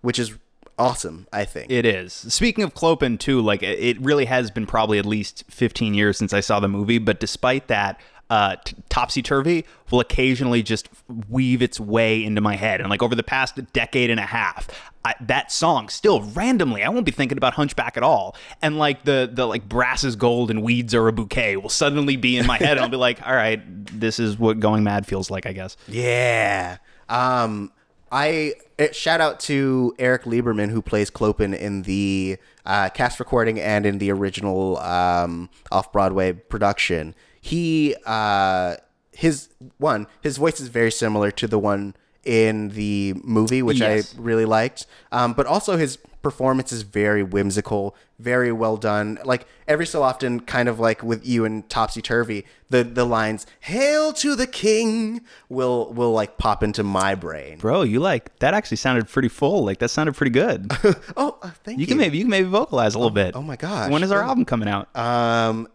[0.00, 0.36] Which is
[0.78, 1.26] awesome.
[1.32, 1.70] I think.
[1.70, 2.12] It is.
[2.12, 6.32] Speaking of Clopin, too, like it really has been probably at least 15 years since
[6.32, 6.98] I saw the movie.
[6.98, 10.88] But despite that, uh, t- Topsy Turvy will occasionally just
[11.28, 12.80] weave its way into my head.
[12.80, 14.68] And like over the past decade and a half,
[15.04, 18.36] I, that song still randomly, I won't be thinking about Hunchback at all.
[18.62, 22.16] And like the the like brass is gold and weeds are a bouquet will suddenly
[22.16, 23.60] be in my head, and I'll be like, all right,
[23.98, 25.76] this is what going mad feels like, I guess.
[25.88, 26.76] yeah.
[27.08, 27.72] Um,
[28.12, 33.60] I eh, shout out to Erik Liberman who plays Clopin in the uh, cast recording
[33.60, 37.14] and in the original um, off Broadway production.
[37.40, 38.76] He uh,
[39.12, 39.48] his
[39.78, 41.94] one his voice is very similar to the one
[42.24, 44.14] in the movie, which Yes.
[44.14, 44.86] I really liked.
[45.10, 49.18] Um, but also his performance is very whimsical, very well done.
[49.24, 53.46] Like every so often, kind of like with you and Topsy Turvy, the the lines
[53.60, 57.58] "Hail to the King" will will like pop into my brain.
[57.58, 59.64] Bro, you like that actually sounded pretty full.
[59.64, 60.70] Like that sounded pretty good.
[61.16, 61.82] Oh, uh, thank you.
[61.82, 63.34] You can maybe you can maybe vocalize a little bit.
[63.36, 63.90] oh my gosh.
[63.90, 64.28] When is our Oh.
[64.28, 64.94] album coming out?
[64.96, 65.68] um,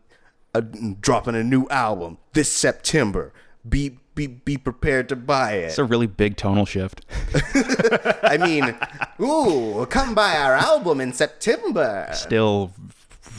[0.54, 0.62] uh,
[1.02, 3.34] dropping a new album this September.
[3.68, 5.66] Be be be prepared to buy it.
[5.66, 7.06] It's a really big tonal shift.
[8.24, 8.76] I mean,
[9.22, 12.10] ooh, come buy our album in September.
[12.14, 12.72] Still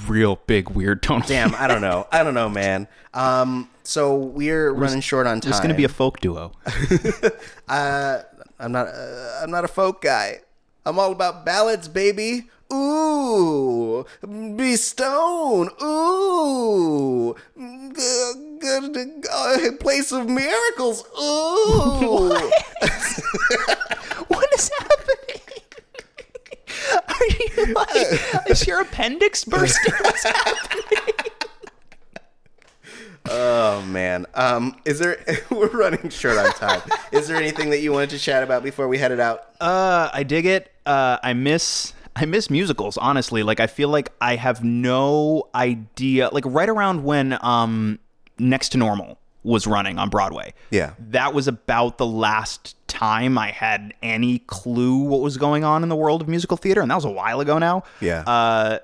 [0.07, 1.27] real big weird tonal.
[1.27, 2.07] Damn, I don't know.
[2.13, 2.87] I don't know, man.
[3.15, 5.51] Um, so we're running short on time.
[5.51, 6.53] It's going to be a folk duo.
[7.69, 8.23] Uh,
[8.61, 8.87] I'm not.
[8.87, 10.39] Uh, I'm not a folk guy.
[10.85, 12.49] I'm all about ballads, baby.
[12.73, 14.05] Ooh,
[14.57, 15.71] be stone.
[15.83, 21.05] Ooh, g- g- place of miracles.
[21.21, 22.29] Ooh,
[24.29, 25.43] what is happening?
[27.09, 27.27] Are
[27.67, 29.95] you like is your appendix bursting?
[30.03, 31.15] What's happening?
[33.29, 34.27] oh man.
[34.35, 35.19] Um, Um, is there?
[35.51, 36.83] we're running short on time.
[37.13, 39.47] is there anything that you wanted to chat about before we headed out?
[39.61, 40.73] Uh, I dig it.
[40.85, 42.97] Uh, I miss I miss musicals.
[42.97, 46.31] Honestly, like I feel like I have no idea.
[46.33, 47.99] Like right around when um
[48.39, 50.53] Next to Normal was running on Broadway.
[50.71, 50.95] Yeah.
[50.99, 55.89] that was about the last time I had any clue what was going on in
[55.89, 57.85] the world of musical theater, and that was a while ago now.
[58.01, 58.23] Yeah.
[58.27, 58.79] Uh,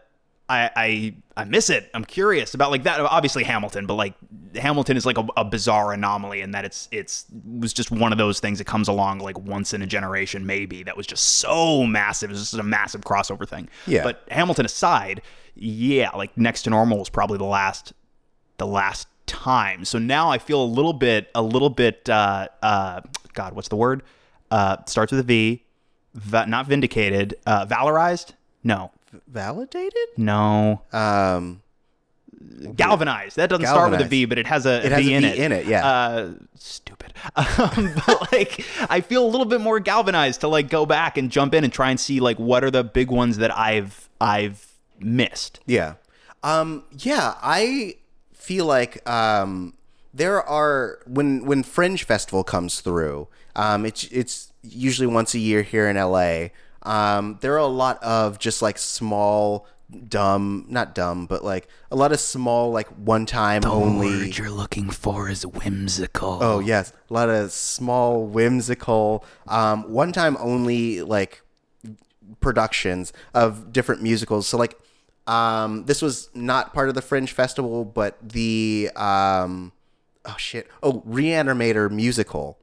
[0.53, 1.91] I, I I miss it.
[1.95, 3.01] I'm curious about like that.
[3.01, 4.15] Obviously Hamilton, but like
[4.55, 8.19] Hamilton is like a, a bizarre anomaly in that it's it's was just one of
[8.19, 10.83] those things that comes along like once in a generation, maybe.
[10.83, 12.31] That was just so massive.
[12.31, 13.69] It was just a massive crossover thing.
[13.87, 14.03] Yeah.
[14.03, 15.23] But Hamilton aside,
[15.55, 17.95] yeah, like next to normal was probably the last
[18.59, 19.87] the last time.
[19.87, 23.01] So now I feel a little bit a little bit uh uh
[23.33, 24.03] God, what's the word?
[24.51, 25.65] Uh starts with a V.
[26.15, 27.37] Va- not vindicated.
[27.47, 28.33] Uh valorized?
[28.63, 28.91] No.
[29.29, 30.09] Validated?
[30.17, 30.83] No.
[30.93, 31.63] Um,
[32.75, 33.37] galvanized.
[33.37, 35.23] That doesn't start with a V, but it has a It has V a in
[35.23, 35.39] V it.
[35.39, 35.87] in it, yeah.
[35.87, 37.13] Uh, stupid.
[37.37, 41.31] Um, but like, I feel a little bit more galvanized to like go back and
[41.31, 44.67] jump in and try and see like what are the big ones that I've I've
[44.99, 45.61] missed.
[45.67, 45.95] Yeah.
[46.43, 47.95] Um, yeah, I
[48.33, 49.75] feel like um,
[50.13, 53.29] there are when when Fringe Festival comes through.
[53.55, 56.49] Um, it's it's usually once a year here in LA.
[56.83, 59.67] Um, there are a lot of just like small,
[60.09, 64.07] dumb, not dumb, but like a lot of small, like one time only.
[64.07, 66.39] word you're looking for is whimsical.
[66.41, 71.43] Oh yes, a lot of small, whimsical, um, one-time only like
[72.41, 74.49] productions of different musicals.
[74.49, 74.79] So like,
[75.27, 79.73] um, this was not part of the Fringe Festival, but the um,
[80.25, 82.59] oh shit, oh Reanimator musical.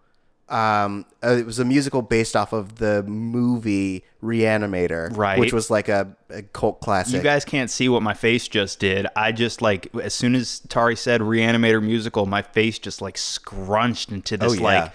[0.50, 5.38] Um, uh, it was a musical based off of the movie Reanimator, Right.
[5.39, 7.14] Which was like a, a cult classic.
[7.16, 9.06] You guys can't see what my face just did.
[9.16, 14.12] I just like as soon as Tauri said Reanimator musical, my face just like scrunched
[14.12, 14.62] into this Oh, yeah.
[14.64, 14.91] like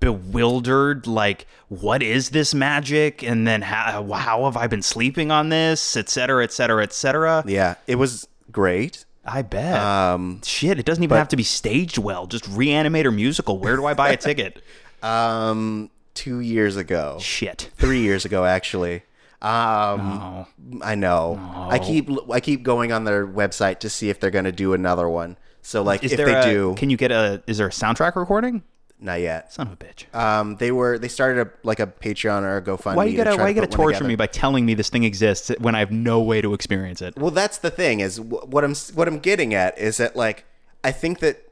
[0.00, 5.48] bewildered like what is this magic and then how, how have i been sleeping on
[5.48, 9.06] this et cetera et cetera et cetera yeah, it was great.
[9.24, 13.58] i bet Um, shit it doesn't even have to be staged well just reanimator musical
[13.58, 14.62] where do i buy a ticket
[15.02, 17.18] um, two years ago.
[17.20, 17.70] shit.
[17.76, 19.02] Three years ago actually.
[19.40, 20.46] Um Oh.
[20.82, 21.38] i know.
[21.70, 25.08] I keep i keep going on their website to see if they're gonna do another
[25.08, 25.36] one.
[25.62, 28.16] So like is if they a, do can you get a is there a soundtrack
[28.16, 28.64] recording?
[29.00, 29.52] Not yet.
[29.52, 30.12] Son of a bitch.
[30.12, 33.16] Um they were they started a like a patreon or a gofundme why you to
[33.18, 35.76] gotta try why you to gotta torture me by telling me this thing exists when
[35.76, 37.16] i have no way to experience it?
[37.16, 40.46] Well that's the thing is what i'm what i'm getting at is that like
[40.82, 41.47] i think that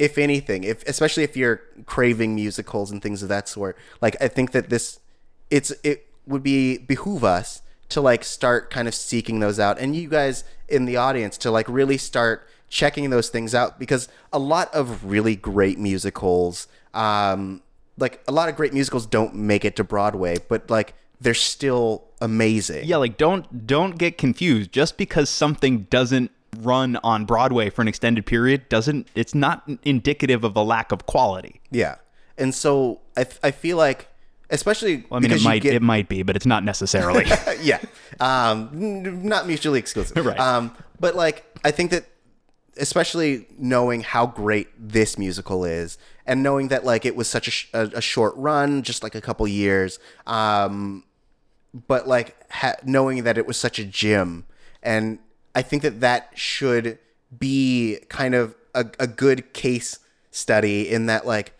[0.00, 4.26] if anything if especially if you're craving musicals and things of that sort like i
[4.26, 4.98] think that this
[5.50, 9.94] it's it would be behoove us to like start kind of seeking those out and
[9.94, 14.38] you guys in the audience to like really start checking those things out because a
[14.38, 17.62] lot of really great musicals um
[17.98, 22.04] like a lot of great musicals don't make it to broadway but like they're still
[22.20, 24.72] amazing Yeah, like don't don't get confused.
[24.72, 26.30] Just because something doesn't
[26.64, 31.06] run on Broadway for an extended period doesn't it's not indicative of a lack of
[31.06, 31.60] quality.
[31.70, 31.96] Yeah,
[32.38, 34.08] and so I, I feel like,
[34.50, 37.24] especially Well, I mean, it might get- it might be, but it's not necessarily.
[37.60, 37.80] yeah,
[38.20, 38.68] um,
[39.26, 40.16] not mutually exclusive.
[40.24, 40.38] Right.
[40.38, 42.04] Um, but like, I think that,
[42.76, 47.50] especially knowing how great this musical is, and knowing that like it was such a,
[47.50, 51.04] sh- a, a short run, just like a couple years, um,
[51.88, 54.44] but like ha- knowing that it was such a gym,
[54.82, 55.18] and
[55.54, 56.98] I think that that should
[57.36, 59.98] be kind of a, a good case
[60.30, 61.52] study in that like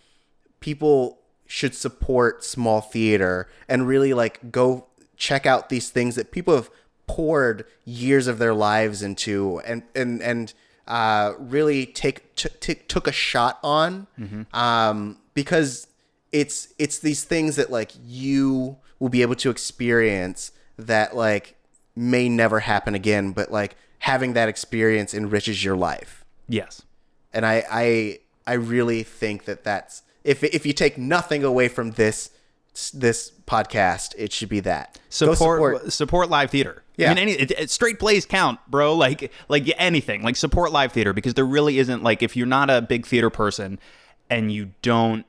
[0.61, 4.87] people should support small theater and really like go
[5.17, 6.71] check out these things that people have
[7.07, 10.55] poured years of their lives into and and and
[10.87, 14.07] uh, really take t- t- took a shot on.
[14.53, 15.87] Um, because
[16.33, 21.57] it's it's these things that like you will be able to experience that like
[22.01, 26.83] may never happen again but like having that experience enriches your life yes.
[27.33, 31.93] and I I I really think that that's if if you take nothing away from
[31.93, 32.31] this
[32.95, 36.83] this podcast, it should be that Go Support, support live theater.
[36.97, 37.11] Yeah.
[37.11, 38.95] I mean, any it, it- straight plays count, bro.
[38.95, 40.23] Like like anything.
[40.23, 43.31] Like support live theater because there really isn't like if you're not a big theater
[43.31, 43.79] person
[44.29, 45.27] and you don't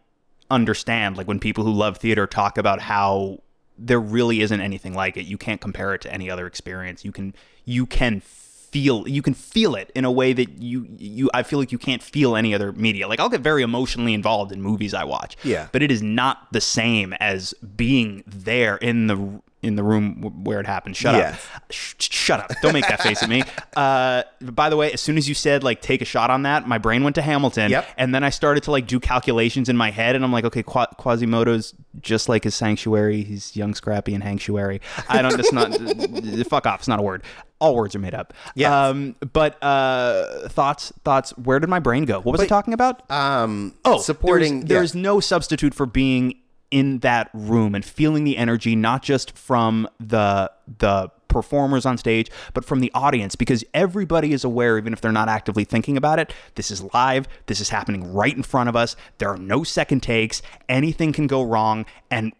[0.49, 3.39] understand like when people who love theater talk about how
[3.83, 5.25] there really isn't anything like it.
[5.25, 7.03] You can't compare it to any other experience.
[7.03, 7.33] You can
[7.65, 11.59] you can feel you can feel it in a way that you you I feel
[11.59, 13.07] like you can't feel any other media.
[13.07, 15.35] Like I'll get very emotionally involved in movies I watch.
[15.43, 15.67] Yeah.
[15.71, 20.43] But it is not the same as being there in the in the room w-
[20.43, 20.97] where it happened.
[20.97, 21.35] Shut up.
[21.69, 22.51] Sh- shut up.
[22.61, 23.43] Don't make that face at me.
[23.73, 26.67] Uh, by the way, as soon as you said like take a shot on that,
[26.67, 27.71] my brain went to Hamilton.
[27.71, 27.87] Yep.
[27.97, 30.61] And then I started to like do calculations in my head, and I'm like, okay,
[30.61, 33.23] Qua- Quasimodo's just like his sanctuary.
[33.23, 34.81] He's young, scrappy, and sanctuary.
[35.07, 35.39] I don't.
[35.39, 35.71] It's not.
[36.47, 36.81] fuck off.
[36.81, 37.23] It's not a word.
[37.59, 38.33] All words are made up.
[38.55, 38.71] Yes.
[38.71, 39.15] Um.
[39.31, 40.91] But uh, thoughts.
[41.05, 41.31] Thoughts.
[41.37, 42.19] Where did my brain go?
[42.19, 43.09] What was I talking about?
[43.09, 44.61] Um, oh, supporting.
[44.61, 44.77] There's, yeah.
[44.77, 46.40] there's no substitute for being
[46.71, 52.29] in that room and feeling the energy, not just from the the performers on stage,
[52.53, 56.19] but from the audience, because everybody is aware, even if they're not actively thinking about
[56.19, 56.33] it.
[56.55, 57.27] This is live.
[57.45, 58.95] This is happening right in front of us.
[59.17, 60.41] There are no second takes.
[60.67, 62.33] Anything can go wrong, and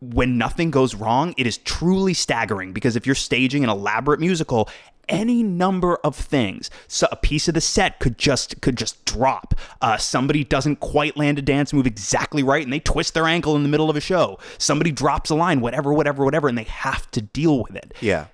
[0.00, 4.68] when nothing goes wrong, it is truly staggering because if you're staging an elaborate musical,
[5.08, 6.70] any number of things.
[6.88, 9.54] So a piece of the set could just could just drop.
[9.80, 13.56] Uh, somebody doesn't quite land a dance move exactly right, and they twist their ankle
[13.56, 14.38] in the middle of a show.
[14.58, 18.26] Somebody drops a line, whatever, whatever, whatever, and they have to deal with it yeah.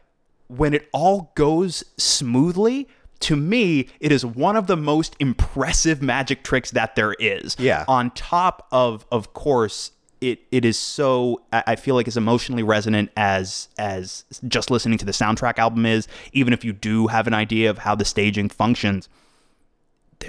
[0.48, 2.88] when it all goes smoothly,
[3.20, 7.56] to me, it is one of the most impressive magic tricks that there is.
[7.58, 7.84] Yeah.
[7.88, 9.92] On top of, of course,
[10.22, 15.04] it it is so I feel like as emotionally resonant as as just listening to
[15.04, 16.06] the soundtrack album is.
[16.32, 19.08] Even if you do have an idea of how the staging functions,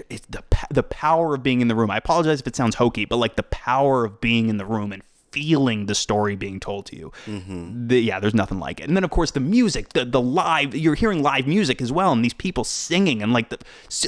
[0.09, 1.91] is the the power of being in the room.
[1.91, 4.91] I apologize if it sounds hokey, but like the power of being in the room
[4.91, 5.03] and
[5.33, 7.11] feeling the story being told to you.
[7.25, 7.87] Mm-hmm.
[7.87, 8.87] The, yeah, there's nothing like it.
[8.87, 12.11] And then of course the music, the the live, you're hearing live music as well,
[12.13, 13.57] and these people singing and like the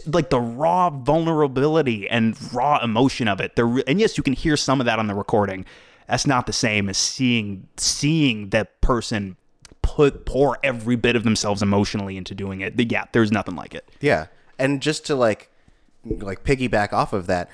[0.06, 3.54] like the raw vulnerability and raw emotion of it.
[3.58, 5.66] Re- and yes, you can hear some of that on the recording.
[6.08, 9.38] That's not the same as seeing seeing that person
[9.82, 12.80] put pour every bit of themselves emotionally into doing it.
[12.92, 13.90] Yeah, there's nothing like it.
[14.00, 14.28] Yeah.
[14.60, 15.50] And just to like
[16.06, 17.50] like piggyback off of that,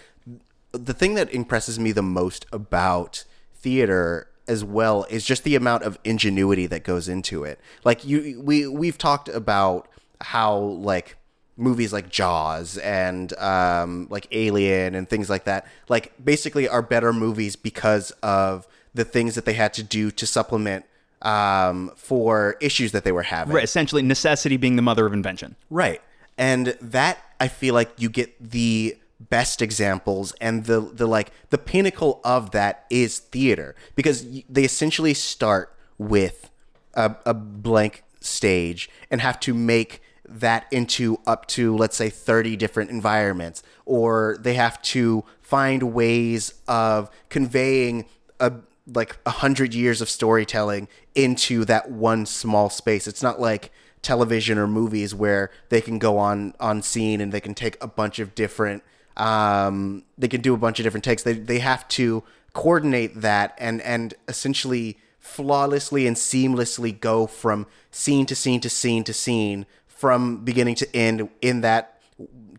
[0.72, 3.23] the thing that impresses me the most about
[3.62, 7.60] theater as well is just the amount of ingenuity that goes into it.
[7.84, 9.88] Like you we we've talked about
[10.20, 11.18] how like
[11.58, 17.14] movies like Jaws and um, like Alien and things like that, like basically are better
[17.14, 20.86] movies because of the things that they had to do to supplement
[21.22, 23.54] um, for issues that they were having.
[23.54, 25.56] Right, essentially necessity being the mother of invention.
[25.70, 26.02] Right.
[26.38, 28.98] And that I feel like you get the
[29.30, 35.14] best examples and the the like the pinnacle of that is theater because they essentially
[35.14, 36.49] start with
[36.93, 42.56] a, a blank stage and have to make that into up to let's say 30
[42.56, 48.06] different environments or they have to find ways of conveying
[48.39, 48.53] a
[48.88, 53.07] like a hundred years of storytelling into that one small space.
[53.07, 53.72] It's not like
[54.02, 57.88] television or movies where they can go on on scene and they can take a
[57.88, 58.84] bunch of different
[59.18, 62.24] um they can do a bunch of different takes they they have to
[62.54, 69.04] coordinate that and and essentially flawlessly and seamlessly go from scene to scene to scene
[69.04, 72.00] to scene from beginning to end in that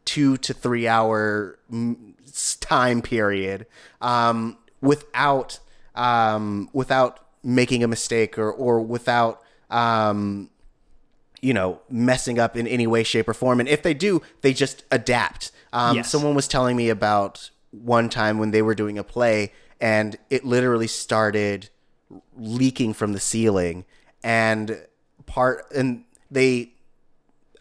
[0.05, 2.15] 2 to 3 hour mm,
[2.61, 3.67] time period
[4.01, 5.59] um without
[5.95, 10.49] um without making a mistake or or without um
[11.43, 13.59] you know, messing up in any way, shape, or form.
[13.61, 15.51] And if they do, they just adapt.
[15.73, 16.11] Um, Yes.
[16.11, 20.45] Someone was telling me about one time when they were doing a play and it
[20.45, 21.71] literally started
[22.37, 23.85] leaking from the ceiling
[24.23, 24.79] and
[25.25, 26.75] part and they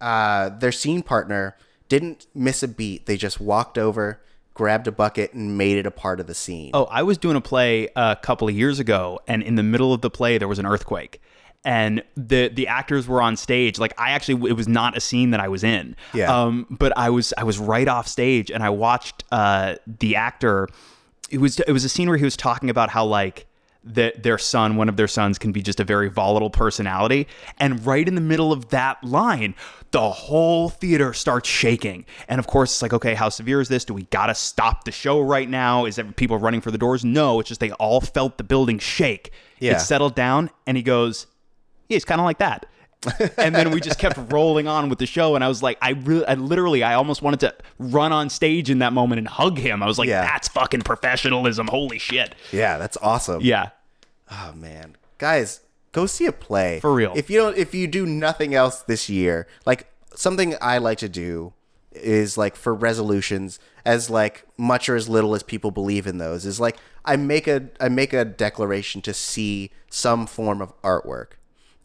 [0.01, 1.55] uh their scene partner
[1.87, 4.19] didn't miss a beat they just walked over
[4.53, 7.37] grabbed a bucket and made it a part of the scene Oh, I was doing
[7.37, 10.47] a play a couple of years ago, and in the middle of the play, there
[10.49, 11.21] was an earthquake.
[11.63, 13.77] And the the actors were on stage.
[13.77, 15.95] Like I actually, it was not a scene that I was in.
[16.13, 16.35] Yeah.
[16.35, 20.67] Um, but I was I was right off stage, and I watched uh the actor.
[21.29, 23.45] It was it was a scene where he was talking about how like
[23.83, 27.27] that their son, one of their sons, can be just a very volatile personality.
[27.57, 29.55] And right in the middle of that line,
[29.91, 32.05] the whole theater starts shaking.
[32.27, 33.85] And of course, it's like, okay, how severe is this?
[33.85, 35.85] Do we gotta stop the show right now?
[35.85, 37.03] Is there people running for the doors?
[37.03, 39.31] No, it's just they all felt the building shake.
[39.59, 39.75] Yeah.
[39.75, 41.27] It settled down, and he goes,
[41.91, 42.65] "Yeah, it's kind of like that."
[43.37, 45.89] and then we just kept rolling on with the show and i was like i
[45.89, 49.57] really i literally i almost wanted to run on stage in that moment and hug
[49.57, 49.81] him.
[49.81, 50.21] I was like Yeah.
[50.21, 51.65] that's fucking professionalism.
[51.67, 52.35] Holy shit.
[52.51, 53.41] Yeah that's awesome.
[53.41, 53.69] Yeah.
[54.29, 55.61] Oh man, guys,
[55.93, 56.79] go see a play.
[56.79, 57.11] For real.
[57.15, 61.09] If you don't, if you do nothing else this year, like something I like to
[61.09, 61.53] do
[61.93, 66.45] is like for resolutions, as like much or as little as people believe in those,
[66.45, 71.31] is like I make a I make a declaration to see some form of artwork,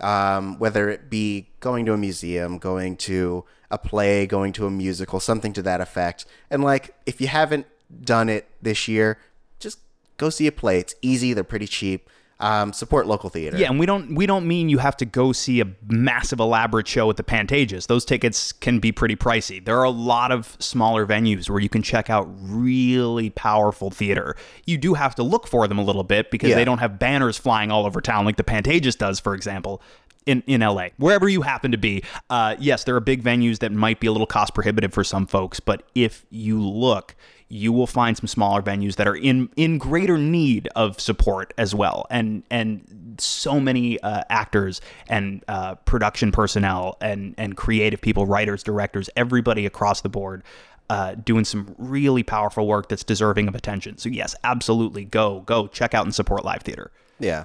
[0.01, 4.70] um, whether it be going to a museum, going to a play, going to a
[4.70, 6.24] musical, something to that effect.
[6.51, 7.66] And like, if you haven't
[8.02, 9.18] done it this year,
[9.59, 9.78] just
[10.16, 10.78] go see a play.
[10.78, 11.32] It's easy.
[11.32, 12.09] They're pretty cheap.
[12.38, 13.56] Um, support local theater.
[13.56, 16.86] Yeah, and we don't we don't mean you have to go see a massive elaborate
[16.86, 17.86] show at the Pantages.
[17.86, 19.64] Those tickets can be pretty pricey.
[19.64, 24.36] There are a lot of smaller venues where you can check out really powerful theater.
[24.66, 26.56] You do have to look for them a little bit because Yeah.
[26.56, 29.80] they don't have banners flying all over town like the Pantages does, for example.
[30.26, 33.70] In, in LA, wherever you happen to be, uh, yes, there are big venues that
[33.70, 37.14] might be a little cost prohibitive for some folks, but if you look,
[37.48, 41.74] you will find some smaller venues that are in in greater need of support as
[41.74, 48.27] well and and so many uh, actors and uh, production personnel and and creative people
[48.27, 50.43] writers directors everybody across the board
[50.90, 55.66] uh, doing some really powerful work that's deserving of attention so yes absolutely go go
[55.68, 57.44] check out and support live theater Yeah.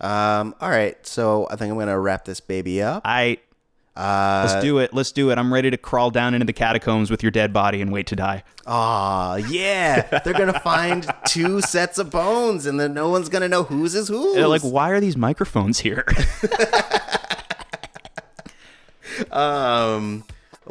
[0.00, 0.96] Um, all right.
[1.06, 3.02] So I think I'm gonna wrap this baby up.
[3.04, 3.38] i
[3.94, 7.10] Uh, let's do it let's do it i'm ready to crawl down into the catacombs
[7.10, 10.20] with your dead body and wait to die Aw, yeah.
[10.20, 14.08] They're gonna find two sets of bones, and then no one's gonna know whose is
[14.08, 14.34] whose.
[14.34, 16.06] they're like why are these microphones here
[19.30, 20.24] Um,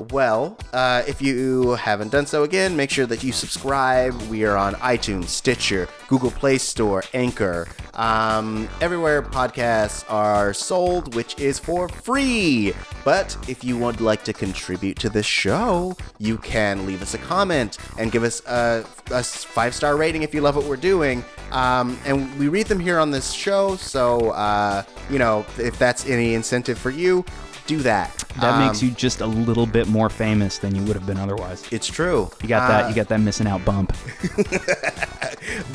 [0.10, 4.14] well, uh, if you haven't done so again, make sure that you subscribe.
[4.24, 11.38] We are on iTunes, Stitcher, Google Play Store, Anchor, um, everywhere podcasts are sold, which
[11.40, 12.74] is for free.
[13.04, 17.18] But if you would like to contribute to this show, you can leave us a
[17.18, 21.24] comment and give us a, a five star rating if you love what we're doing.
[21.52, 23.76] Um, and we read them here on this show.
[23.76, 27.26] So, uh, you know, if that's any incentive for you,
[27.68, 28.16] do that.
[28.40, 31.18] that Um, makes you just a little bit more famous than you would have been
[31.18, 32.30] otherwise It's true.
[32.42, 32.86] You got that.
[32.86, 33.96] Uh, You got that missing out bump.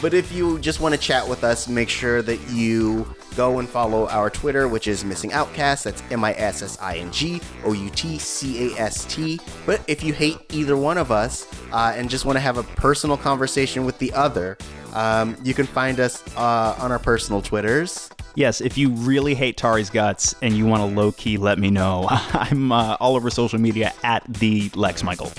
[0.01, 3.69] But if you just want to chat with us, make sure that you go and
[3.69, 5.85] follow our Twitter, which is Missing Outcast.
[5.85, 9.41] That's M I S S I N G O U T C A S T.
[9.65, 12.63] But if you hate either one of us uh, and just want to have a
[12.63, 14.57] personal conversation with the other,
[14.95, 18.09] um, you can find us uh, on our personal Twitters.
[18.37, 21.71] Yes, if you really hate Tauri's guts and you want to low key let me
[21.71, 25.33] know, I'm uh, all over social media at the Lex Michael.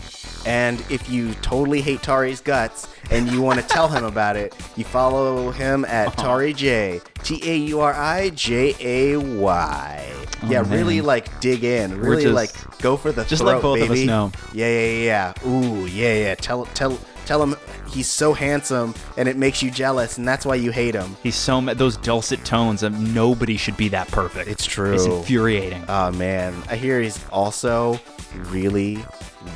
[0.48, 4.56] And if you totally hate Tauri's guts and you want to tell him about it,
[4.76, 7.00] you follow him at Tari J.
[7.22, 10.14] T A U R I J A Y.
[10.48, 10.72] Yeah, Oh, man.
[10.72, 12.00] really like dig in.
[12.00, 14.32] Really just- like go for the just throat, let both of us know.
[14.54, 15.34] Yeah, yeah, yeah.
[15.44, 15.50] yeah.
[15.50, 16.36] Ooh, yeah, yeah.
[16.36, 16.98] Tell tell
[17.28, 17.56] tell him
[17.90, 21.16] he's so handsome and it makes you jealous and that's why you hate him.
[21.22, 24.50] He's so ma- those dulcet tones of nobody should be that perfect.
[24.50, 24.94] It's true.
[24.94, 25.84] It's infuriating.
[25.90, 28.00] Oh man, I hear he's also
[28.34, 29.04] really,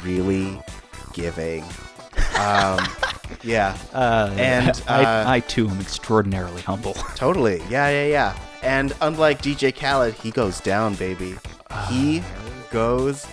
[0.03, 0.61] really
[1.14, 1.64] giving.
[2.38, 2.80] Um,
[3.43, 6.93] yeah, Uh, and, I, uh, I too am extraordinarily humble.
[7.15, 7.61] totally.
[7.69, 8.39] Yeah, yeah, yeah.
[8.64, 11.35] And unlike DJ Khaled, he goes down, baby.
[11.89, 12.22] He
[12.72, 13.26] goes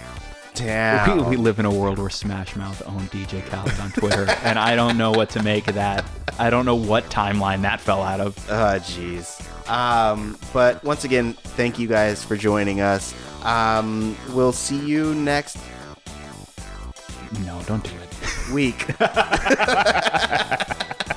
[0.59, 1.25] down.
[1.25, 4.59] we, we live in a world where Smash Mouth owned DJ Khaled on Twitter, and
[4.59, 6.05] I don't know what to make of that.
[6.39, 8.37] I don't know what timeline that fell out of.
[8.51, 9.41] Oh, jeez.
[9.69, 13.15] Um, but once again, thank you guys for joining us.
[13.45, 15.59] Um, we'll see you next
[17.45, 18.53] No, don't do it.
[18.53, 18.87] week.